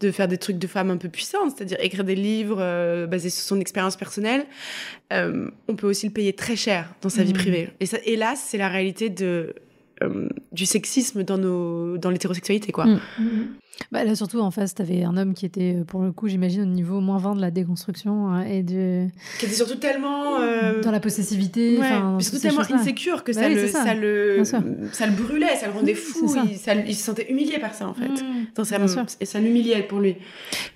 [0.00, 3.30] de faire des trucs de femme un peu puissantes, c'est-à-dire écrire des livres euh, basés
[3.30, 4.46] sur son expérience personnelle,
[5.12, 7.38] euh, on peut aussi le payer très cher dans sa vie Mhm.
[7.38, 7.70] privée.
[7.80, 9.56] Et ça, hélas, c'est la réalité de
[10.02, 12.86] euh, du sexisme dans nos dans l'hétérosexualité, quoi.
[12.86, 12.98] Mm.
[13.92, 16.62] Bah, là, surtout, en face, t'avais un homme qui était, euh, pour le coup, j'imagine,
[16.62, 19.06] au niveau moins 20 de la déconstruction hein, et de...
[19.38, 21.78] Qui était surtout tellement euh, dans la possessivité.
[21.78, 21.86] Ouais,
[22.20, 23.84] surtout tellement insécure que Bah ça, oui, le, ça.
[23.84, 24.42] ça, le,
[24.92, 26.26] ça le brûlait, ça le rendait fou.
[26.26, 26.42] ça.
[26.50, 28.08] Il, ça- il se sentait humilié par ça, en fait.
[28.08, 28.46] Mm.
[28.64, 29.06] Bien sûr.
[29.20, 30.16] et ça l'humiliait pour lui.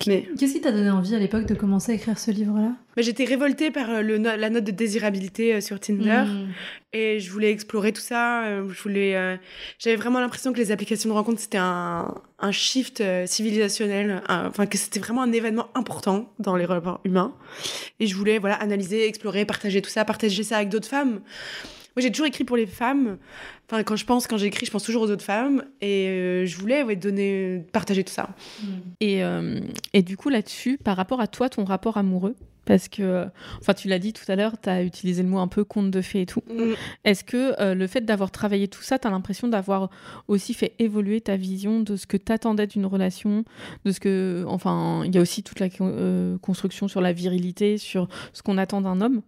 [0.07, 2.71] Mais, Qu'est-ce qui t'a donné envie à l'époque de commencer à écrire ce livre-là?
[2.97, 6.25] Mais j'étais révoltée par euh, le no- la note de désirabilité euh, sur Tinder.
[6.27, 6.49] Mm.
[6.95, 8.45] Et je voulais explorer tout ça.
[8.45, 9.37] euh, Je voulais, euh,
[9.79, 14.47] j'avais vraiment l'impression que les applications de rencontre c'était un, un shift euh, civilisationnel, un-
[14.49, 17.35] enfin que c'était vraiment un événement important dans les rapports humains.
[18.01, 21.21] Et je voulais voilà analyser, explorer, partager tout ça, partager ça avec d'autres femmes.
[21.95, 23.19] Moi j'ai toujours écrit pour les femmes.
[23.71, 25.65] Enfin quand je pense, quand j'écris, je pense toujours aux autres femmes.
[25.81, 28.29] Et euh, je voulais ouais, donner, partager tout ça.
[29.01, 29.61] Et, euh,
[29.95, 33.27] et du coup, là-dessus, par rapport à toi, ton rapport amoureux, parce que,
[33.61, 35.91] enfin, tu l'as dit tout à l'heure, tu as utilisé le mot un peu conte
[35.91, 36.43] de fées et tout.
[36.49, 36.73] Mm.
[37.05, 39.91] Est-ce que euh, le fait d'avoir travaillé tout ça, tu as l'impression d'avoir
[40.29, 43.45] aussi fait évoluer ta vision de ce que t'attendais d'une relation,
[43.85, 47.79] de ce que, enfin, il y a aussi toute la euh, construction sur la virilité,
[47.79, 49.23] sur ce qu'on attend d'un homme?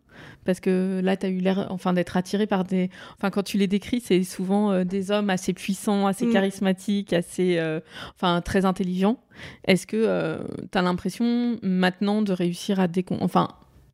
[0.45, 2.91] Parce que là, tu as eu l'air enfin, d'être attiré par des.
[3.17, 6.33] Enfin, quand tu les décris, c'est souvent euh, des hommes assez puissants, assez Mm.
[6.33, 7.59] charismatiques, assez.
[7.59, 7.81] euh,
[8.15, 9.19] Enfin, très intelligents.
[9.67, 10.39] Est-ce que
[10.71, 13.19] tu as l'impression maintenant de réussir à décon.
[13.21, 13.49] Enfin,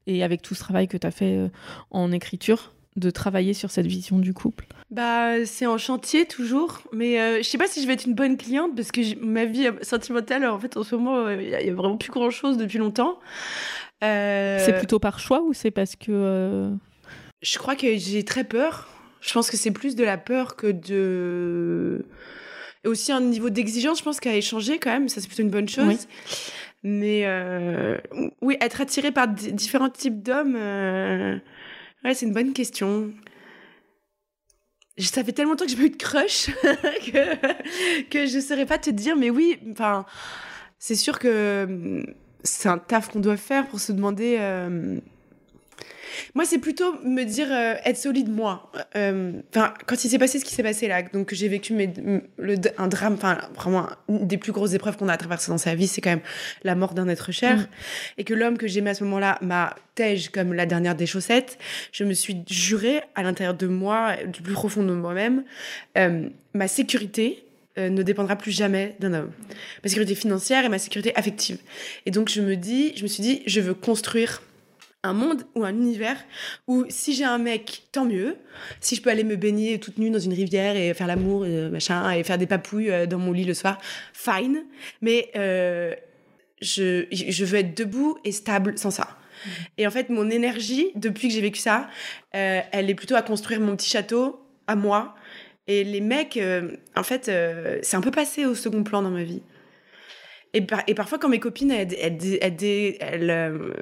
[0.07, 1.49] et avec tout ce travail que tu as fait euh,
[1.91, 4.67] en écriture, de travailler sur cette vision du couple?
[4.91, 8.15] Bah, c'est en chantier toujours, mais euh, je sais pas si je vais être une
[8.15, 11.49] bonne cliente parce que ma vie euh, sentimentale, en fait, en ce moment, euh, il
[11.61, 13.19] il y a vraiment plus grand chose depuis longtemps.
[14.03, 16.07] Euh, C'est plutôt par choix ou c'est parce que.
[16.11, 16.71] euh,
[17.43, 18.89] Je crois que j'ai très peur.
[19.21, 22.05] Je pense que c'est plus de la peur que de.
[22.85, 25.09] Et aussi un niveau d'exigence, je pense, qui a échangé quand même.
[25.11, 25.87] Ça, c'est plutôt une bonne chose.
[25.87, 25.99] Oui.
[26.83, 27.99] Mais euh,
[28.41, 31.37] oui, être attiré par di- différents types d'hommes, euh,
[32.05, 33.13] ouais, c'est une bonne question.
[34.97, 36.47] Ça fait tellement longtemps que j'ai pas eu de crush
[37.07, 40.05] que, que je saurais pas te dire, mais oui, enfin,
[40.79, 42.03] c'est sûr que
[42.45, 44.37] c'est un taf qu'on doit faire pour se demander.
[44.39, 44.99] euh,
[46.35, 48.71] Moi, c'est plutôt me dire euh, être solide moi.
[48.97, 51.93] Euh, Enfin, quand il s'est passé ce qui s'est passé là, donc j'ai vécu mes,
[52.39, 55.75] le, un drame, enfin vraiment une des plus grosses épreuves qu'on a traversées dans sa
[55.75, 56.21] vie, c'est quand même
[56.65, 57.67] la mort d'un être cher, Mm.
[58.19, 61.59] et que l'homme que j'aimais à ce moment-là m'a tège comme la dernière des chaussettes.
[61.93, 65.45] Je me suis juré à l'intérieur de moi, du plus profond de moi-même,
[66.55, 67.45] ma sécurité
[67.77, 69.33] ne dépendra plus jamais d'un homme.
[69.83, 71.59] Ma sécurité financière et ma sécurité affective.
[72.05, 74.43] Et donc je me dis, je me suis dit, je veux construire
[75.03, 76.17] un monde ou un univers
[76.67, 78.37] où si j'ai un mec, tant mieux.
[78.81, 81.71] Si je peux aller me baigner toute nue dans une rivière et faire l'amour, et
[81.71, 83.79] machin, et faire des papouilles euh, dans mon lit le soir,
[84.13, 84.65] fine.
[85.01, 85.95] Mais euh,
[86.61, 89.17] je, veux être debout et stable sans ça.
[89.79, 91.89] Et en fait, mon énergie, depuis que j'ai vécu ça,
[92.35, 95.15] euh, elle est plutôt à construire mon petit château à moi.
[95.71, 99.11] Et les mecs, euh, en fait, euh, c'est un peu passé au second plan dans
[99.11, 99.41] ma vie.
[100.53, 103.73] Et, par- et parfois, quand mes copines, elles, elles, elles, elles, elles, euh,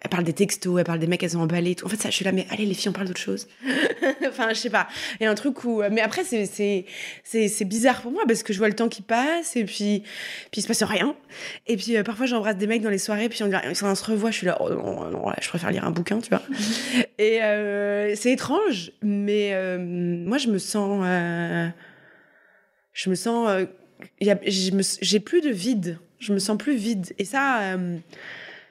[0.00, 1.84] elles parlent des textos, elles parlent des mecs qu'elles ont emballés, et tout.
[1.84, 3.48] En fait, ça, je suis là, mais allez, les filles, on parle d'autre chose.
[4.26, 4.88] enfin, je sais pas.
[5.20, 5.82] Il y a un truc où.
[5.90, 9.64] Mais après, c'est, bizarre pour moi parce que je vois le temps qui passe et
[9.64, 10.04] puis,
[10.50, 11.14] puis il se passe rien.
[11.66, 14.36] Et puis, euh, parfois, j'embrasse des mecs dans les soirées, puis on, se revoit, je
[14.38, 16.42] suis là, oh non, non, je préfère lire un bouquin, tu vois.
[17.18, 21.02] et euh, c'est étrange, mais euh, moi, je me sens.
[21.04, 21.68] euh,
[22.94, 23.48] je me sens.
[23.50, 23.66] euh,
[24.20, 25.98] j'ai plus de vide.
[26.18, 27.12] Je me sens plus vide.
[27.18, 27.98] Et ça, euh,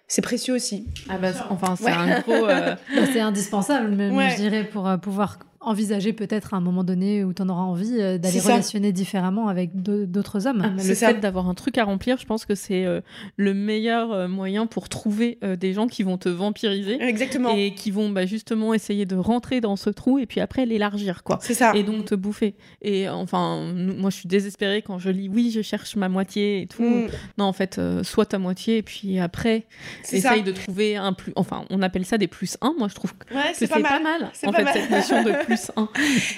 [0.08, 0.88] c'est précieux aussi.
[1.10, 1.92] Ah bah, enfin, c'est Ouais.
[1.92, 2.48] un gros.
[2.48, 4.30] euh, Bah, c'est indispensable, même, Ouais.
[4.32, 7.62] je dirais, pour euh, pouvoir envisager peut-être à un moment donné où tu en auras
[7.63, 10.62] envie euh, d'aller relationner différemment avec d'au- d'autres hommes.
[10.65, 11.08] Ah, le ça.
[11.10, 13.01] fait d'avoir un truc à remplir, je pense que c'est euh,
[13.38, 17.54] le meilleur euh, moyen pour trouver euh, des gens qui vont te vampiriser Exactement.
[17.56, 21.23] et qui vont bah, justement essayer de rentrer dans ce trou et puis après l'élargir
[21.23, 21.39] quoi.
[21.41, 21.73] C'est ça.
[21.75, 22.56] Et donc te bouffer.
[22.82, 26.67] Et enfin, moi je suis désespérée quand je lis oui, je cherche ma moitié et
[26.67, 26.84] tout.
[26.84, 29.65] Mm, Non, en fait, euh, soit ta moitié et puis après,
[30.04, 30.17] ça.
[30.17, 31.34] essaye de trouver un plus.
[31.36, 32.73] Enfin, on appelle ça des plus 1.
[32.78, 34.21] Moi je trouve que Ouais, c'est c'est pas pas mal.
[34.21, 34.30] mal.
[34.34, 34.73] C'est En pas fait, mal.
[34.73, 35.89] cette notion de plus 1.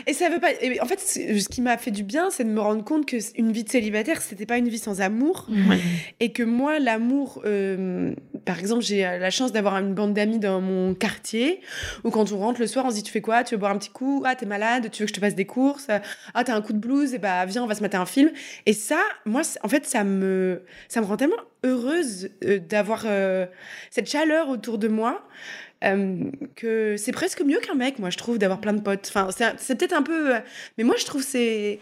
[0.08, 0.52] Et ça veut pas.
[0.62, 3.18] et en fait, ce qui m'a fait du bien, c'est de me rendre compte que
[3.38, 5.48] une vie de célibataire, c'était pas une vie sans amour.
[6.20, 8.14] Et que moi, l'amour, euh,
[8.46, 11.62] par exemple, j'ai euh, la chance d'avoir une bande d'amis dans mon quartier,
[12.04, 13.44] où quand on rentre le soir, on se dit Tu fais quoi?
[13.44, 14.24] Tu veux boire un petit coup?
[14.26, 14.90] Ah, t'es malade?
[14.92, 15.88] Tu veux que je te fasse des courses?
[16.34, 18.32] Ah, t'as un coup de blues Et bah, viens, on va se mater un film.
[18.66, 23.46] Et ça, moi, en fait, ça me, ça me rend tellement heureuse euh, d'avoir euh,
[23.90, 25.28] cette chaleur autour de moi.
[25.84, 29.12] Euh, que c'est presque mieux qu'un mec, moi, je trouve, d'avoir plein de potes.
[29.14, 30.36] Enfin, c'est peut-être un peu.
[30.36, 30.40] euh,
[30.78, 31.80] mais moi, je trouve c'est.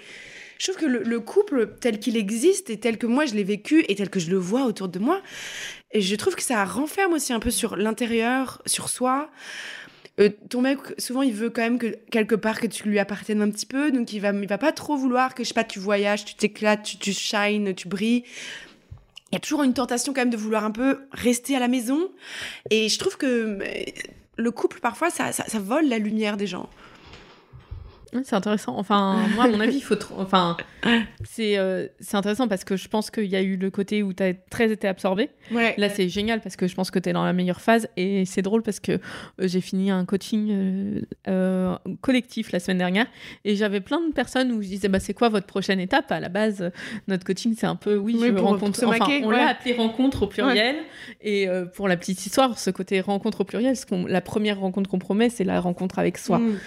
[0.58, 3.43] Je trouve que le, le couple tel qu'il existe et tel que moi je l'ai
[3.43, 5.21] vécu et tel que je le vois autour de moi,
[5.91, 9.29] et je trouve que ça renferme aussi un peu sur l'intérieur, sur soi.
[10.21, 13.41] Euh, ton mec, souvent, il veut quand même que quelque part que tu lui appartiennes
[13.41, 15.65] un petit peu, donc il va, il va pas trop vouloir que je sais pas,
[15.65, 18.23] tu voyages, tu t'éclates, tu, tu shines, tu brilles.
[19.32, 21.68] Il y a toujours une tentation quand même de vouloir un peu rester à la
[21.68, 22.12] maison,
[22.70, 23.84] et je trouve que euh,
[24.38, 26.70] le couple parfois ça, ça, ça vole la lumière des gens.
[28.15, 28.75] Ouais, C'est intéressant.
[28.78, 29.95] Enfin, moi, à mon avis, il faut.
[29.95, 30.58] trop- Enfin,
[31.23, 34.13] c'est euh, c'est intéressant parce que je pense qu'il y a eu le côté où
[34.13, 35.30] tu as très été absorbé.
[35.51, 35.73] Ouais.
[35.78, 37.88] Là, c'est génial parce que je pense que tu es dans la meilleure phase.
[37.97, 38.99] Et c'est drôle parce que euh,
[39.41, 43.08] j'ai fini un coaching euh, collectif la semaine dernière.
[43.43, 46.12] Et j'avais plein de personnes où je disais bah, C'est quoi votre prochaine étape?
[46.12, 46.71] À la base,
[47.08, 48.84] notre coaching, c'est un peu Oui, Oui, je pour- rencontre.
[48.86, 49.38] Enfin, maquer, on ouais.
[49.38, 50.75] l'a appelé rencontre au pluriel.
[51.21, 54.99] Et pour la petite histoire, ce côté rencontre au pluriel, ce la première rencontre qu'on
[54.99, 56.39] promet, c'est la rencontre avec soi.
[56.39, 56.58] Mm.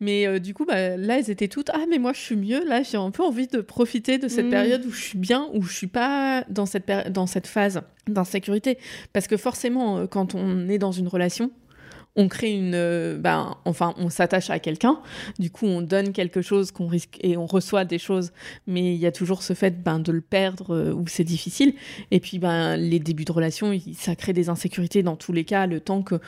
[0.00, 2.64] Mais du coup, bah, là, elles étaient toutes Ah, mais moi, je suis mieux.
[2.66, 4.50] Là, j'ai un peu envie de profiter de cette Mm.
[4.50, 8.78] période où je suis bien, où je suis pas dans cette, dans cette phase d'insécurité.
[9.12, 11.50] Parce que forcément, euh, quand on est dans une relation,
[12.16, 12.74] on crée une.
[12.74, 15.00] euh, ben, enfin, on s'attache à quelqu'un.
[15.38, 18.32] Du coup, on donne quelque chose qu'on risque et on reçoit des choses.
[18.66, 21.74] Mais il y a toujours ce fait ben, de le perdre euh, où c'est difficile.
[22.10, 25.66] Et puis, ben, les débuts de relation, ça crée des insécurités dans tous les cas,
[25.66, 26.20] le temps qu'on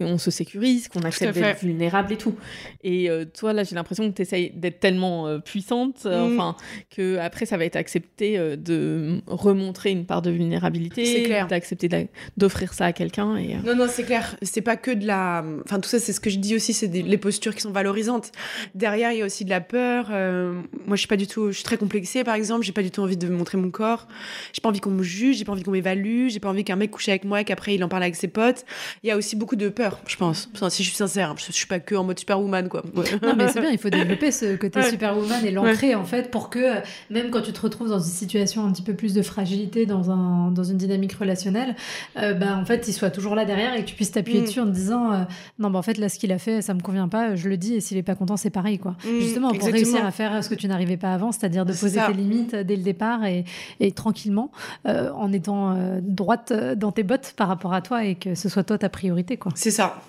[0.00, 2.34] on se sécurise, qu'on accepte d'être vulnérable et tout.
[2.82, 6.34] Et euh, toi, là, j'ai l'impression que tu essayes d'être tellement euh, puissante, euh, Mm.
[6.40, 6.56] enfin,
[6.90, 12.04] que après, ça va être accepté de remontrer une part de vulnérabilité, d'accepter d'a-
[12.36, 13.36] d'offrir ça à quelqu'un.
[13.36, 14.36] Et, Non, non, c'est clair.
[14.42, 15.44] C'est pas que de la.
[15.64, 17.70] Enfin, tout ça, c'est ce que je dis aussi, c'est des- les postures qui sont
[17.70, 18.32] valorisantes.
[18.74, 20.08] Derrière, il y a aussi de la peur.
[20.10, 20.52] Euh,
[20.86, 21.48] moi, je suis pas du tout.
[21.48, 22.64] Je suis très complexée, par exemple.
[22.64, 24.06] J'ai pas du tout envie de montrer mon corps.
[24.52, 25.36] J'ai pas envie qu'on me juge.
[25.38, 26.28] J'ai pas envie qu'on m'évalue.
[26.28, 28.28] J'ai pas envie qu'un mec couche avec moi et qu'après il en parle avec ses
[28.28, 28.64] potes.
[29.02, 30.48] Il y a aussi beaucoup de peur, je pense.
[30.54, 32.82] Enfin, si je suis sincère, je suis pas que en mode superwoman, quoi.
[32.94, 33.04] Ouais.
[33.22, 34.90] Non, mais c'est bien, il faut développer ce côté Ouais.
[34.90, 38.04] superwoman et l'ancrer en fait pour que euh, même quand tu te retrouves dans une
[38.10, 41.74] situation un petit peu plus de fragilité dans, un, dans une dynamique relationnelle,
[42.18, 44.44] euh, bah, en fait, il soit toujours là derrière et que tu puisses t'appuyer Mm.
[44.44, 45.24] dessus en te disant euh,
[45.58, 47.56] non, bah, en fait, là, ce qu'il a fait, ça me convient pas, je le
[47.56, 48.92] dis, et s'il est pas content, c'est pareil, quoi.
[49.04, 52.00] Mm, Justement, pour réussir à faire ce que tu n'arrivais pas avant, c'est-à-dire de poser
[52.06, 53.44] tes limites dès le départ et,
[53.80, 54.50] et tranquillement,
[54.86, 58.34] euh, en étant euh, droite euh, dans tes bottes par rapport à toi et que
[58.34, 59.52] ce soit toi ta priorité, quoi.
[59.54, 60.00] C'est ça.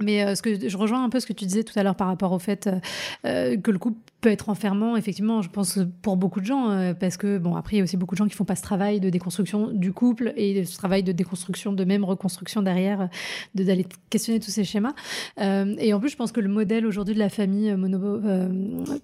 [0.00, 1.94] Mais euh, ce que je rejoins un peu ce que tu disais tout à l'heure
[1.94, 2.78] par rapport au fait euh,
[3.24, 6.92] euh, que le couple peut être enfermant, effectivement, je pense pour beaucoup de gens, euh,
[6.92, 8.62] parce que bon, après il y a aussi beaucoup de gens qui font pas ce
[8.62, 13.06] travail de déconstruction du couple et ce travail de déconstruction, de même reconstruction derrière, euh,
[13.54, 14.94] de d'aller questionner tous ces schémas.
[15.40, 18.48] Euh, et en plus, je pense que le modèle aujourd'hui de la famille mono, euh,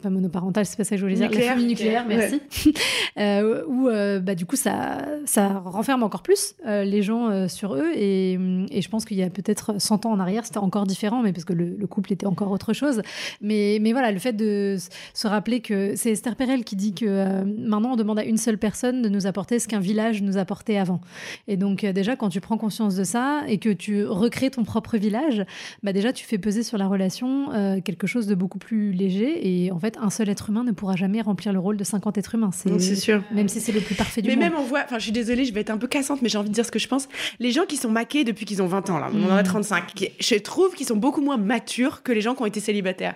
[0.02, 2.40] pas monoparentale, c'est pas ça que je voulais dire, la famille nucléaire, merci,
[3.18, 7.48] euh, où euh, bah, du coup ça, ça renferme encore plus euh, les gens euh,
[7.48, 7.92] sur eux.
[7.94, 8.32] Et,
[8.70, 11.32] et je pense qu'il y a peut-être 100 ans en arrière, c'était encore différent, mais
[11.32, 13.02] parce que le, le couple était encore autre chose.
[13.40, 14.76] Mais, mais voilà, le fait de
[15.12, 18.36] se rappeler que c'est Esther Perel qui dit que euh, maintenant on demande à une
[18.38, 21.00] seule personne de nous apporter ce qu'un village nous apportait avant.
[21.48, 24.64] Et donc euh, déjà, quand tu prends conscience de ça et que tu recrées ton
[24.64, 25.44] propre village,
[25.82, 29.64] bah déjà tu fais peser sur la relation euh, quelque chose de beaucoup plus léger.
[29.64, 32.18] Et en fait, un seul être humain ne pourra jamais remplir le rôle de 50
[32.18, 32.50] êtres humains.
[32.52, 33.22] C'est sûr.
[33.32, 34.44] Même si c'est le plus parfait du Mais monde.
[34.44, 36.38] même on voit, enfin je suis désolée, je vais être un peu cassante, mais j'ai
[36.38, 37.08] envie de dire ce que je pense.
[37.40, 39.46] Les gens qui sont maqués depuis qu'ils ont 20 ans, là, on en a Mm.
[39.46, 42.60] 35, qui- je trouve qu'ils sont beaucoup moins matures que les gens qui ont été
[42.60, 43.14] célibataires.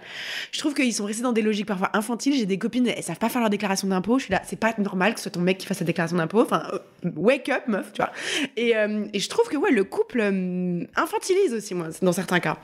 [0.52, 2.34] Je trouve qu'ils sont restés dans des logiques parfois infantiles.
[2.34, 4.18] J'ai des copines, elles savent pas faire leur déclaration d'impôt.
[4.18, 6.16] Je suis là, c'est pas normal que ce soit ton mec qui fasse sa déclaration
[6.16, 6.42] d'impôt.
[6.42, 8.12] Enfin, euh, wake up, meuf, tu vois.
[8.56, 12.40] Et, euh, et je trouve que ouais, le couple euh, infantilise aussi, moi, dans certains
[12.40, 12.58] cas.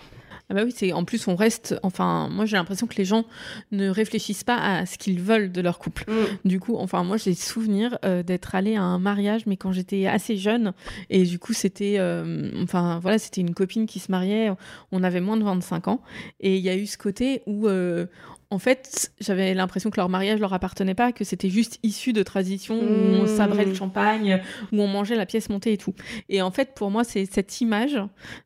[0.51, 1.75] Ah bah oui, c'est en plus on reste.
[1.83, 3.25] Enfin, moi j'ai l'impression que les gens
[3.73, 6.05] ne réfléchissent pas à ce qu'ils veulent de leur couple.
[6.07, 6.49] Mm.
[6.49, 10.07] Du coup, enfin moi j'ai souvenir euh, d'être allée à un mariage, mais quand j'étais
[10.07, 10.75] assez jeune,
[11.09, 14.51] et du coup c'était, euh, enfin voilà, c'était une copine qui se mariait.
[14.93, 16.03] On avait moins de 25 ans,
[16.41, 18.07] et il y a eu ce côté où euh,
[18.51, 22.23] en fait, j'avais l'impression que leur mariage leur appartenait pas, que c'était juste issu de
[22.23, 23.37] traditions où on Mm.
[23.37, 24.41] sabrait le champagne,
[24.73, 25.95] où on mangeait la pièce montée et tout.
[26.29, 27.99] Et en fait, pour moi, c'est cette image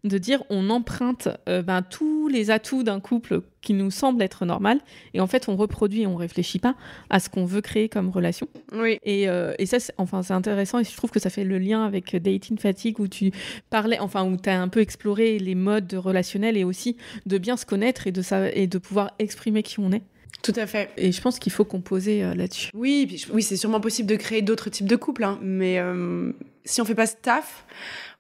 [0.05, 4.47] de dire on emprunte euh, ben, tous les atouts d'un couple qui nous semble être
[4.47, 4.81] normal,
[5.13, 6.75] et en fait, on reproduit on réfléchit pas
[7.11, 8.49] à ce qu'on veut créer comme relation.
[8.73, 8.99] Oui.
[9.05, 11.59] Et, euh, et ça, c'est, enfin, c'est intéressant et je trouve que ça fait le
[11.59, 13.31] lien avec Dating Fatigue où tu
[13.69, 17.59] parlais, enfin, où tu as un peu exploré les modes relationnels et aussi de bien
[17.59, 20.03] se connaître et de, sa- et de pouvoir exprimer qui on est.
[20.43, 20.89] Tout à fait.
[20.97, 22.71] Et je pense qu'il faut composer euh, là-dessus.
[22.73, 26.33] Oui, puis oui, c'est sûrement possible de créer d'autres types de couples, hein, mais euh,
[26.65, 27.67] si on fait pas ce taf,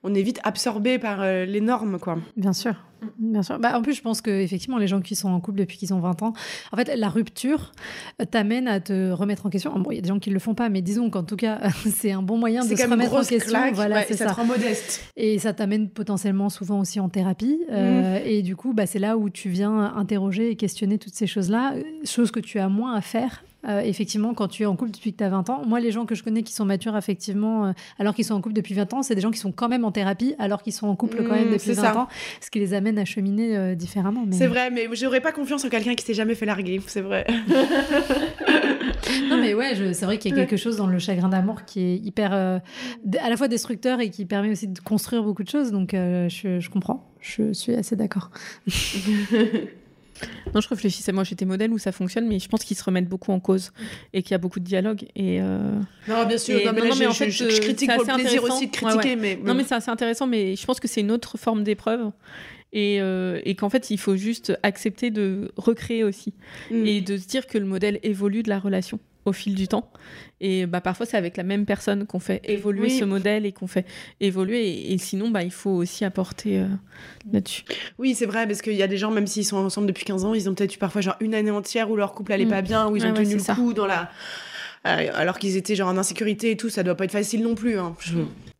[0.02, 2.18] on est vite absorbé par euh, les normes, quoi.
[2.36, 2.74] Bien sûr.
[3.18, 3.58] Bien sûr.
[3.58, 5.94] Bah, en plus, je pense que effectivement, les gens qui sont en couple depuis qu'ils
[5.94, 6.32] ont 20 ans,
[6.72, 7.72] en fait, la rupture
[8.20, 9.78] euh, t'amène à te remettre en question.
[9.78, 11.60] Bon, il y a des gens qui le font pas, mais disons qu'en tout cas,
[11.90, 13.50] c'est un bon moyen de se remettre en question.
[13.50, 15.02] claque, voilà, ouais, c'est ça te rend modeste.
[15.16, 17.60] Et ça t'amène potentiellement souvent aussi en thérapie.
[17.70, 21.26] Euh, Et du coup, bah, c'est là où tu viens interroger et questionner toutes ces
[21.26, 23.44] choses-là, euh, choses que tu as moins à faire.
[23.66, 25.90] Euh, effectivement, quand tu es en couple depuis que tu as 20 ans, moi, les
[25.90, 28.74] gens que je connais qui sont matures affectivement, euh, alors qu'ils sont en couple depuis
[28.74, 30.94] 20 ans, c'est des gens qui sont quand même en thérapie, alors qu'ils sont en
[30.94, 31.98] couple quand même Mmh, depuis c'est 20 ça.
[31.98, 32.08] ans,
[32.40, 34.24] ce qui les amène à cheminer euh, différemment.
[34.26, 37.00] mais- C'est vrai, mais j'aurais pas confiance en quelqu'un qui s'est jamais fait larguer, c'est
[37.00, 37.26] vrai.
[39.30, 41.80] Non, mais ouais, c'est vrai qu'il y a quelque chose dans le chagrin d'amour qui
[41.80, 42.60] est hyper, à
[43.28, 45.70] la fois destructeur et qui permet aussi de construire beaucoup de choses.
[45.72, 47.10] Donc, je, je comprends.
[47.20, 48.30] Je suis assez d'accord.
[50.58, 53.08] Non, je réfléchissais, moi j'étais modèle où ça fonctionne, mais je pense qu'ils se remettent
[53.08, 53.70] beaucoup en cause
[54.12, 55.04] et qu'il y a beaucoup de dialogue.
[55.14, 55.58] Et, euh,
[56.08, 57.50] Non, bien sûr, Et- non, mais, non, là, non, mais je, en fait, je- euh,
[57.50, 58.56] je critique pour le plaisir intéressant.
[58.56, 59.38] aussi de critiquer, Ouais, mais...
[59.44, 62.10] Non, mais c'est assez intéressant, mais je pense que c'est une autre forme d'épreuve.
[62.72, 66.34] Et, euh, et qu'en fait, il faut juste accepter de recréer aussi.
[66.70, 66.86] Mm.
[66.86, 69.90] Et de se dire que le modèle évolue de la relation au fil du temps.
[70.40, 72.98] Et bah, parfois, c'est avec la même personne qu'on fait évoluer Oui.
[72.98, 73.84] ce modèle et qu'on fait
[74.20, 74.68] évoluer.
[74.68, 76.66] Et, et sinon, bah, il faut aussi apporter euh,
[77.32, 77.64] là-dessus.
[77.98, 80.24] Oui, c'est vrai, parce qu'il y a des gens, même s'ils sont ensemble depuis 15
[80.24, 82.50] ans, ils ont peut-être eu parfois genre une année entière où leur couple allait Mm.
[82.50, 83.54] pas bien, où ils ont ouais, tenu le ça.
[83.54, 84.10] coup dans la...
[84.86, 87.54] Euh, alors qu'ils étaient genre en insécurité et tout, ça doit pas être facile non
[87.56, 87.78] plus.
[87.78, 87.96] Hein.
[88.00, 88.18] Je-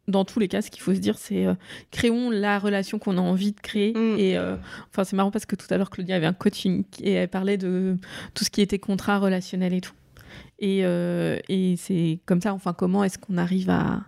[0.09, 1.53] dans tous les cas, ce qu'il faut se dire, c'est euh,
[1.91, 3.93] créons la relation qu'on a envie de créer.
[3.93, 4.19] Mm.
[4.19, 4.39] Et
[4.91, 7.57] enfin, c'est marrant parce que tout à l'heure, Claudia avait un coaching et elle parlait
[7.59, 7.97] de
[8.35, 9.93] tout ce qui était contrat relationnel et tout.
[10.59, 14.03] Et, euh, et c'est comme ça, enfin, comment est-ce qu'on arrive à,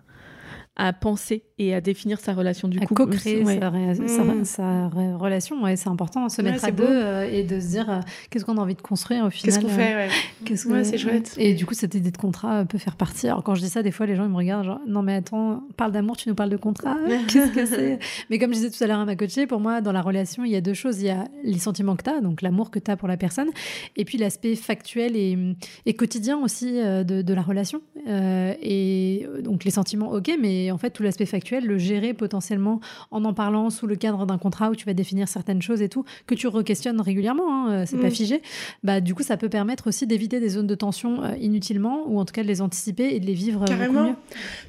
[0.83, 3.59] à penser et à définir sa relation du à couple co-créer Ouais.
[3.59, 4.07] sa, ré- Mm.
[4.07, 7.59] sa- sa ré- relation, ouais, c'est important, se Ouais, mettre à deux euh, et de
[7.59, 7.99] se dire euh,
[8.31, 9.53] qu'est-ce qu'on a envie de construire au final.
[9.53, 10.07] Qu'est-ce qu'on euh, fait ouais.
[10.43, 11.35] qu'est-ce que- c'est chouette.
[11.37, 13.27] Et du coup, cette idée de contrat euh, peut faire partie.
[13.27, 15.13] Alors quand je dis ça, des fois, les gens ils me regardent genre non mais
[15.13, 17.99] attends, parle d'amour, tu nous parles de contrat, qu'est-ce que c'est?
[18.31, 20.43] Mais comme je disais tout à l'heure à ma coachée, pour moi, dans la relation,
[20.43, 20.99] il y a deux choses.
[21.01, 23.17] Il y a les sentiments que tu as, donc l'amour que tu as pour la
[23.17, 23.49] personne,
[23.97, 25.37] et puis l'aspect factuel et,
[25.85, 27.81] et quotidien aussi euh, de, de la relation.
[28.07, 31.77] Euh, et euh, donc les sentiments, ok, mais et en fait tout l'aspect factuel, le
[31.77, 32.79] gérer potentiellement
[33.11, 35.89] en en parlant sous le cadre d'un contrat où tu vas définir certaines choses et
[35.89, 38.11] tout, que tu re-questionnes régulièrement, hein, c'est pas Mm.
[38.11, 38.41] figé.
[38.83, 42.19] Bah du coup ça peut permettre aussi d'éviter des zones de tension euh, inutilement ou
[42.19, 44.03] en tout cas de les anticiper et de les vivre euh, Carrément.
[44.03, 44.15] mieux.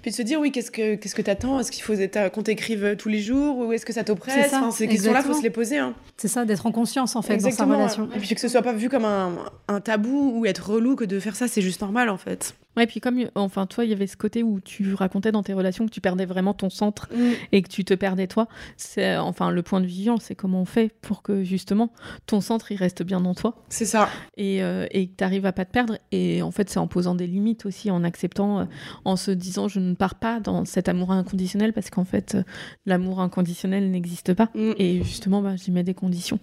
[0.03, 1.61] Puis de se dire, oui, qu'est-ce que qu'est-ce que t'attends?
[1.61, 1.95] Est-ce qu'il faut
[2.33, 4.35] qu'on t'écrive tous les jours Ou est-ce que ça t'oppresse?
[4.35, 5.79] C'est ça, Enfin, Ces questions-là, il faut se les poser.
[5.79, 5.95] Hein.
[6.17, 7.69] C'est ça, d'être en conscience en fait Exactement.
[7.79, 8.09] dans sa relation.
[8.17, 9.33] Et puis que ce soit pas vu comme un,
[9.69, 12.55] un tabou ou être relou que de faire ça, c'est juste normal en fait.
[12.77, 15.53] Ouais, puis comme, enfin, toi, il y avait ce côté où tu racontais dans tes
[15.53, 17.09] relations que tu perdais vraiment ton centre
[17.53, 18.49] et que tu te perdais toi.
[18.77, 21.93] C'est, enfin, le point de vigilance, c'est comment on fait pour que justement
[22.27, 24.09] ton centre il reste bien dans toi C'est ça.
[24.37, 25.99] et, euh, et que tu arrives à pas te perdre.
[26.13, 28.65] Et en fait, c'est en posant des limites aussi, en acceptant, euh,
[29.05, 32.43] en se disant je ne pars pas dans cet amour inconditionnel parce qu'en fait, euh,
[32.87, 34.49] l'amour inconditionnel n'existe pas.
[34.55, 34.73] Mm.
[34.79, 36.39] Et justement, bah, j'y mets des conditions.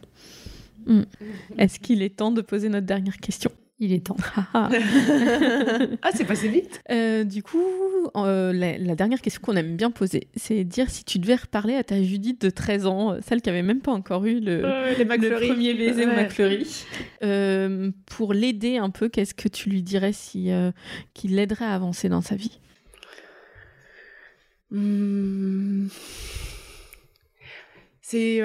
[0.85, 1.01] Mm.
[1.57, 3.51] Est-ce qu'il est temps de poser notre dernière question?
[3.81, 4.17] Il est temps.
[4.53, 4.69] Ah.
[6.01, 6.81] ah, c'est passé vite.
[6.89, 7.63] Euh, du coup,
[8.15, 11.75] euh, la, la dernière question qu'on aime bien poser, c'est dire si tu devais reparler
[11.75, 14.61] à ta Judith de 13 ans, euh, celle qui avait même pas encore eu le,
[14.61, 16.15] premier baiser Ouais.
[16.15, 16.65] McFlurry,
[18.05, 20.49] pour l'aider un peu, qu'est-ce que tu lui dirais si,
[21.13, 22.59] qui l'aiderait à avancer dans sa vie?
[24.71, 25.87] Hmm.
[28.01, 28.41] C'est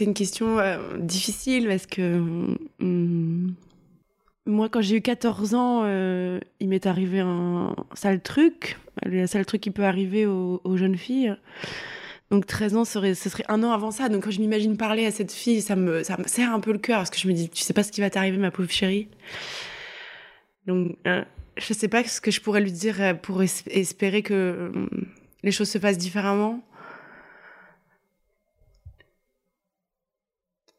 [0.00, 0.58] une question
[1.00, 3.54] difficile parce que hmm,
[4.46, 9.46] moi, quand j'ai eu 14 ans, euh, il m'est arrivé un sale truc, le sale
[9.46, 11.34] truc qui peut arriver aux, jeunes filles.
[12.30, 14.08] Donc 13 ans, ce serait un an avant ça.
[14.08, 16.78] Donc quand je m'imagine parler à cette fille, ça me, ça serre un peu le
[16.78, 18.70] cœur parce que je me dis, tu sais pas ce qui va t'arriver, ma pauvre
[18.70, 19.08] chérie.
[20.66, 21.22] Donc euh,
[21.56, 24.70] je sais pas ce que je pourrais lui dire euh, pour es- espérer que euh,
[25.42, 26.62] les choses se fassent différemment.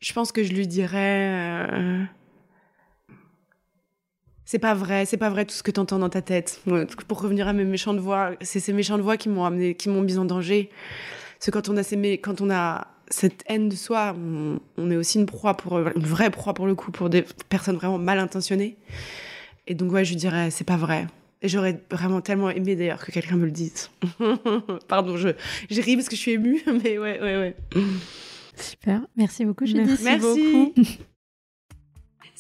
[0.01, 2.07] Je pense que je lui dirais.
[4.45, 6.61] C'est pas vrai, c'est pas vrai tout ce que t'entends dans ta tête.
[7.07, 10.01] Pour revenir à mes méchantes voix, c'est ces méchantes voix qui m'ont amené, qui m'ont
[10.01, 10.69] mise en danger.
[11.39, 14.91] Parce que quand on a ces, quand on a cette haine de soi, on, on
[14.91, 17.97] est aussi une proie pour, une vraie proie pour le coup, pour des personnes vraiment
[17.97, 18.77] mal intentionnées.
[19.67, 21.07] Et donc ouais, je dirais, c'est pas vrai.
[21.41, 23.89] Et j'aurais vraiment tellement aimé d'ailleurs que quelqu'un me le dise.
[24.87, 25.29] Pardon, je,
[25.69, 27.55] j'ai ri parce que je suis émue, mais ouais, ouais, ouais.
[28.55, 29.01] Super.
[29.15, 29.99] Merci beaucoup Judith.
[30.03, 30.73] Merci beaucoup.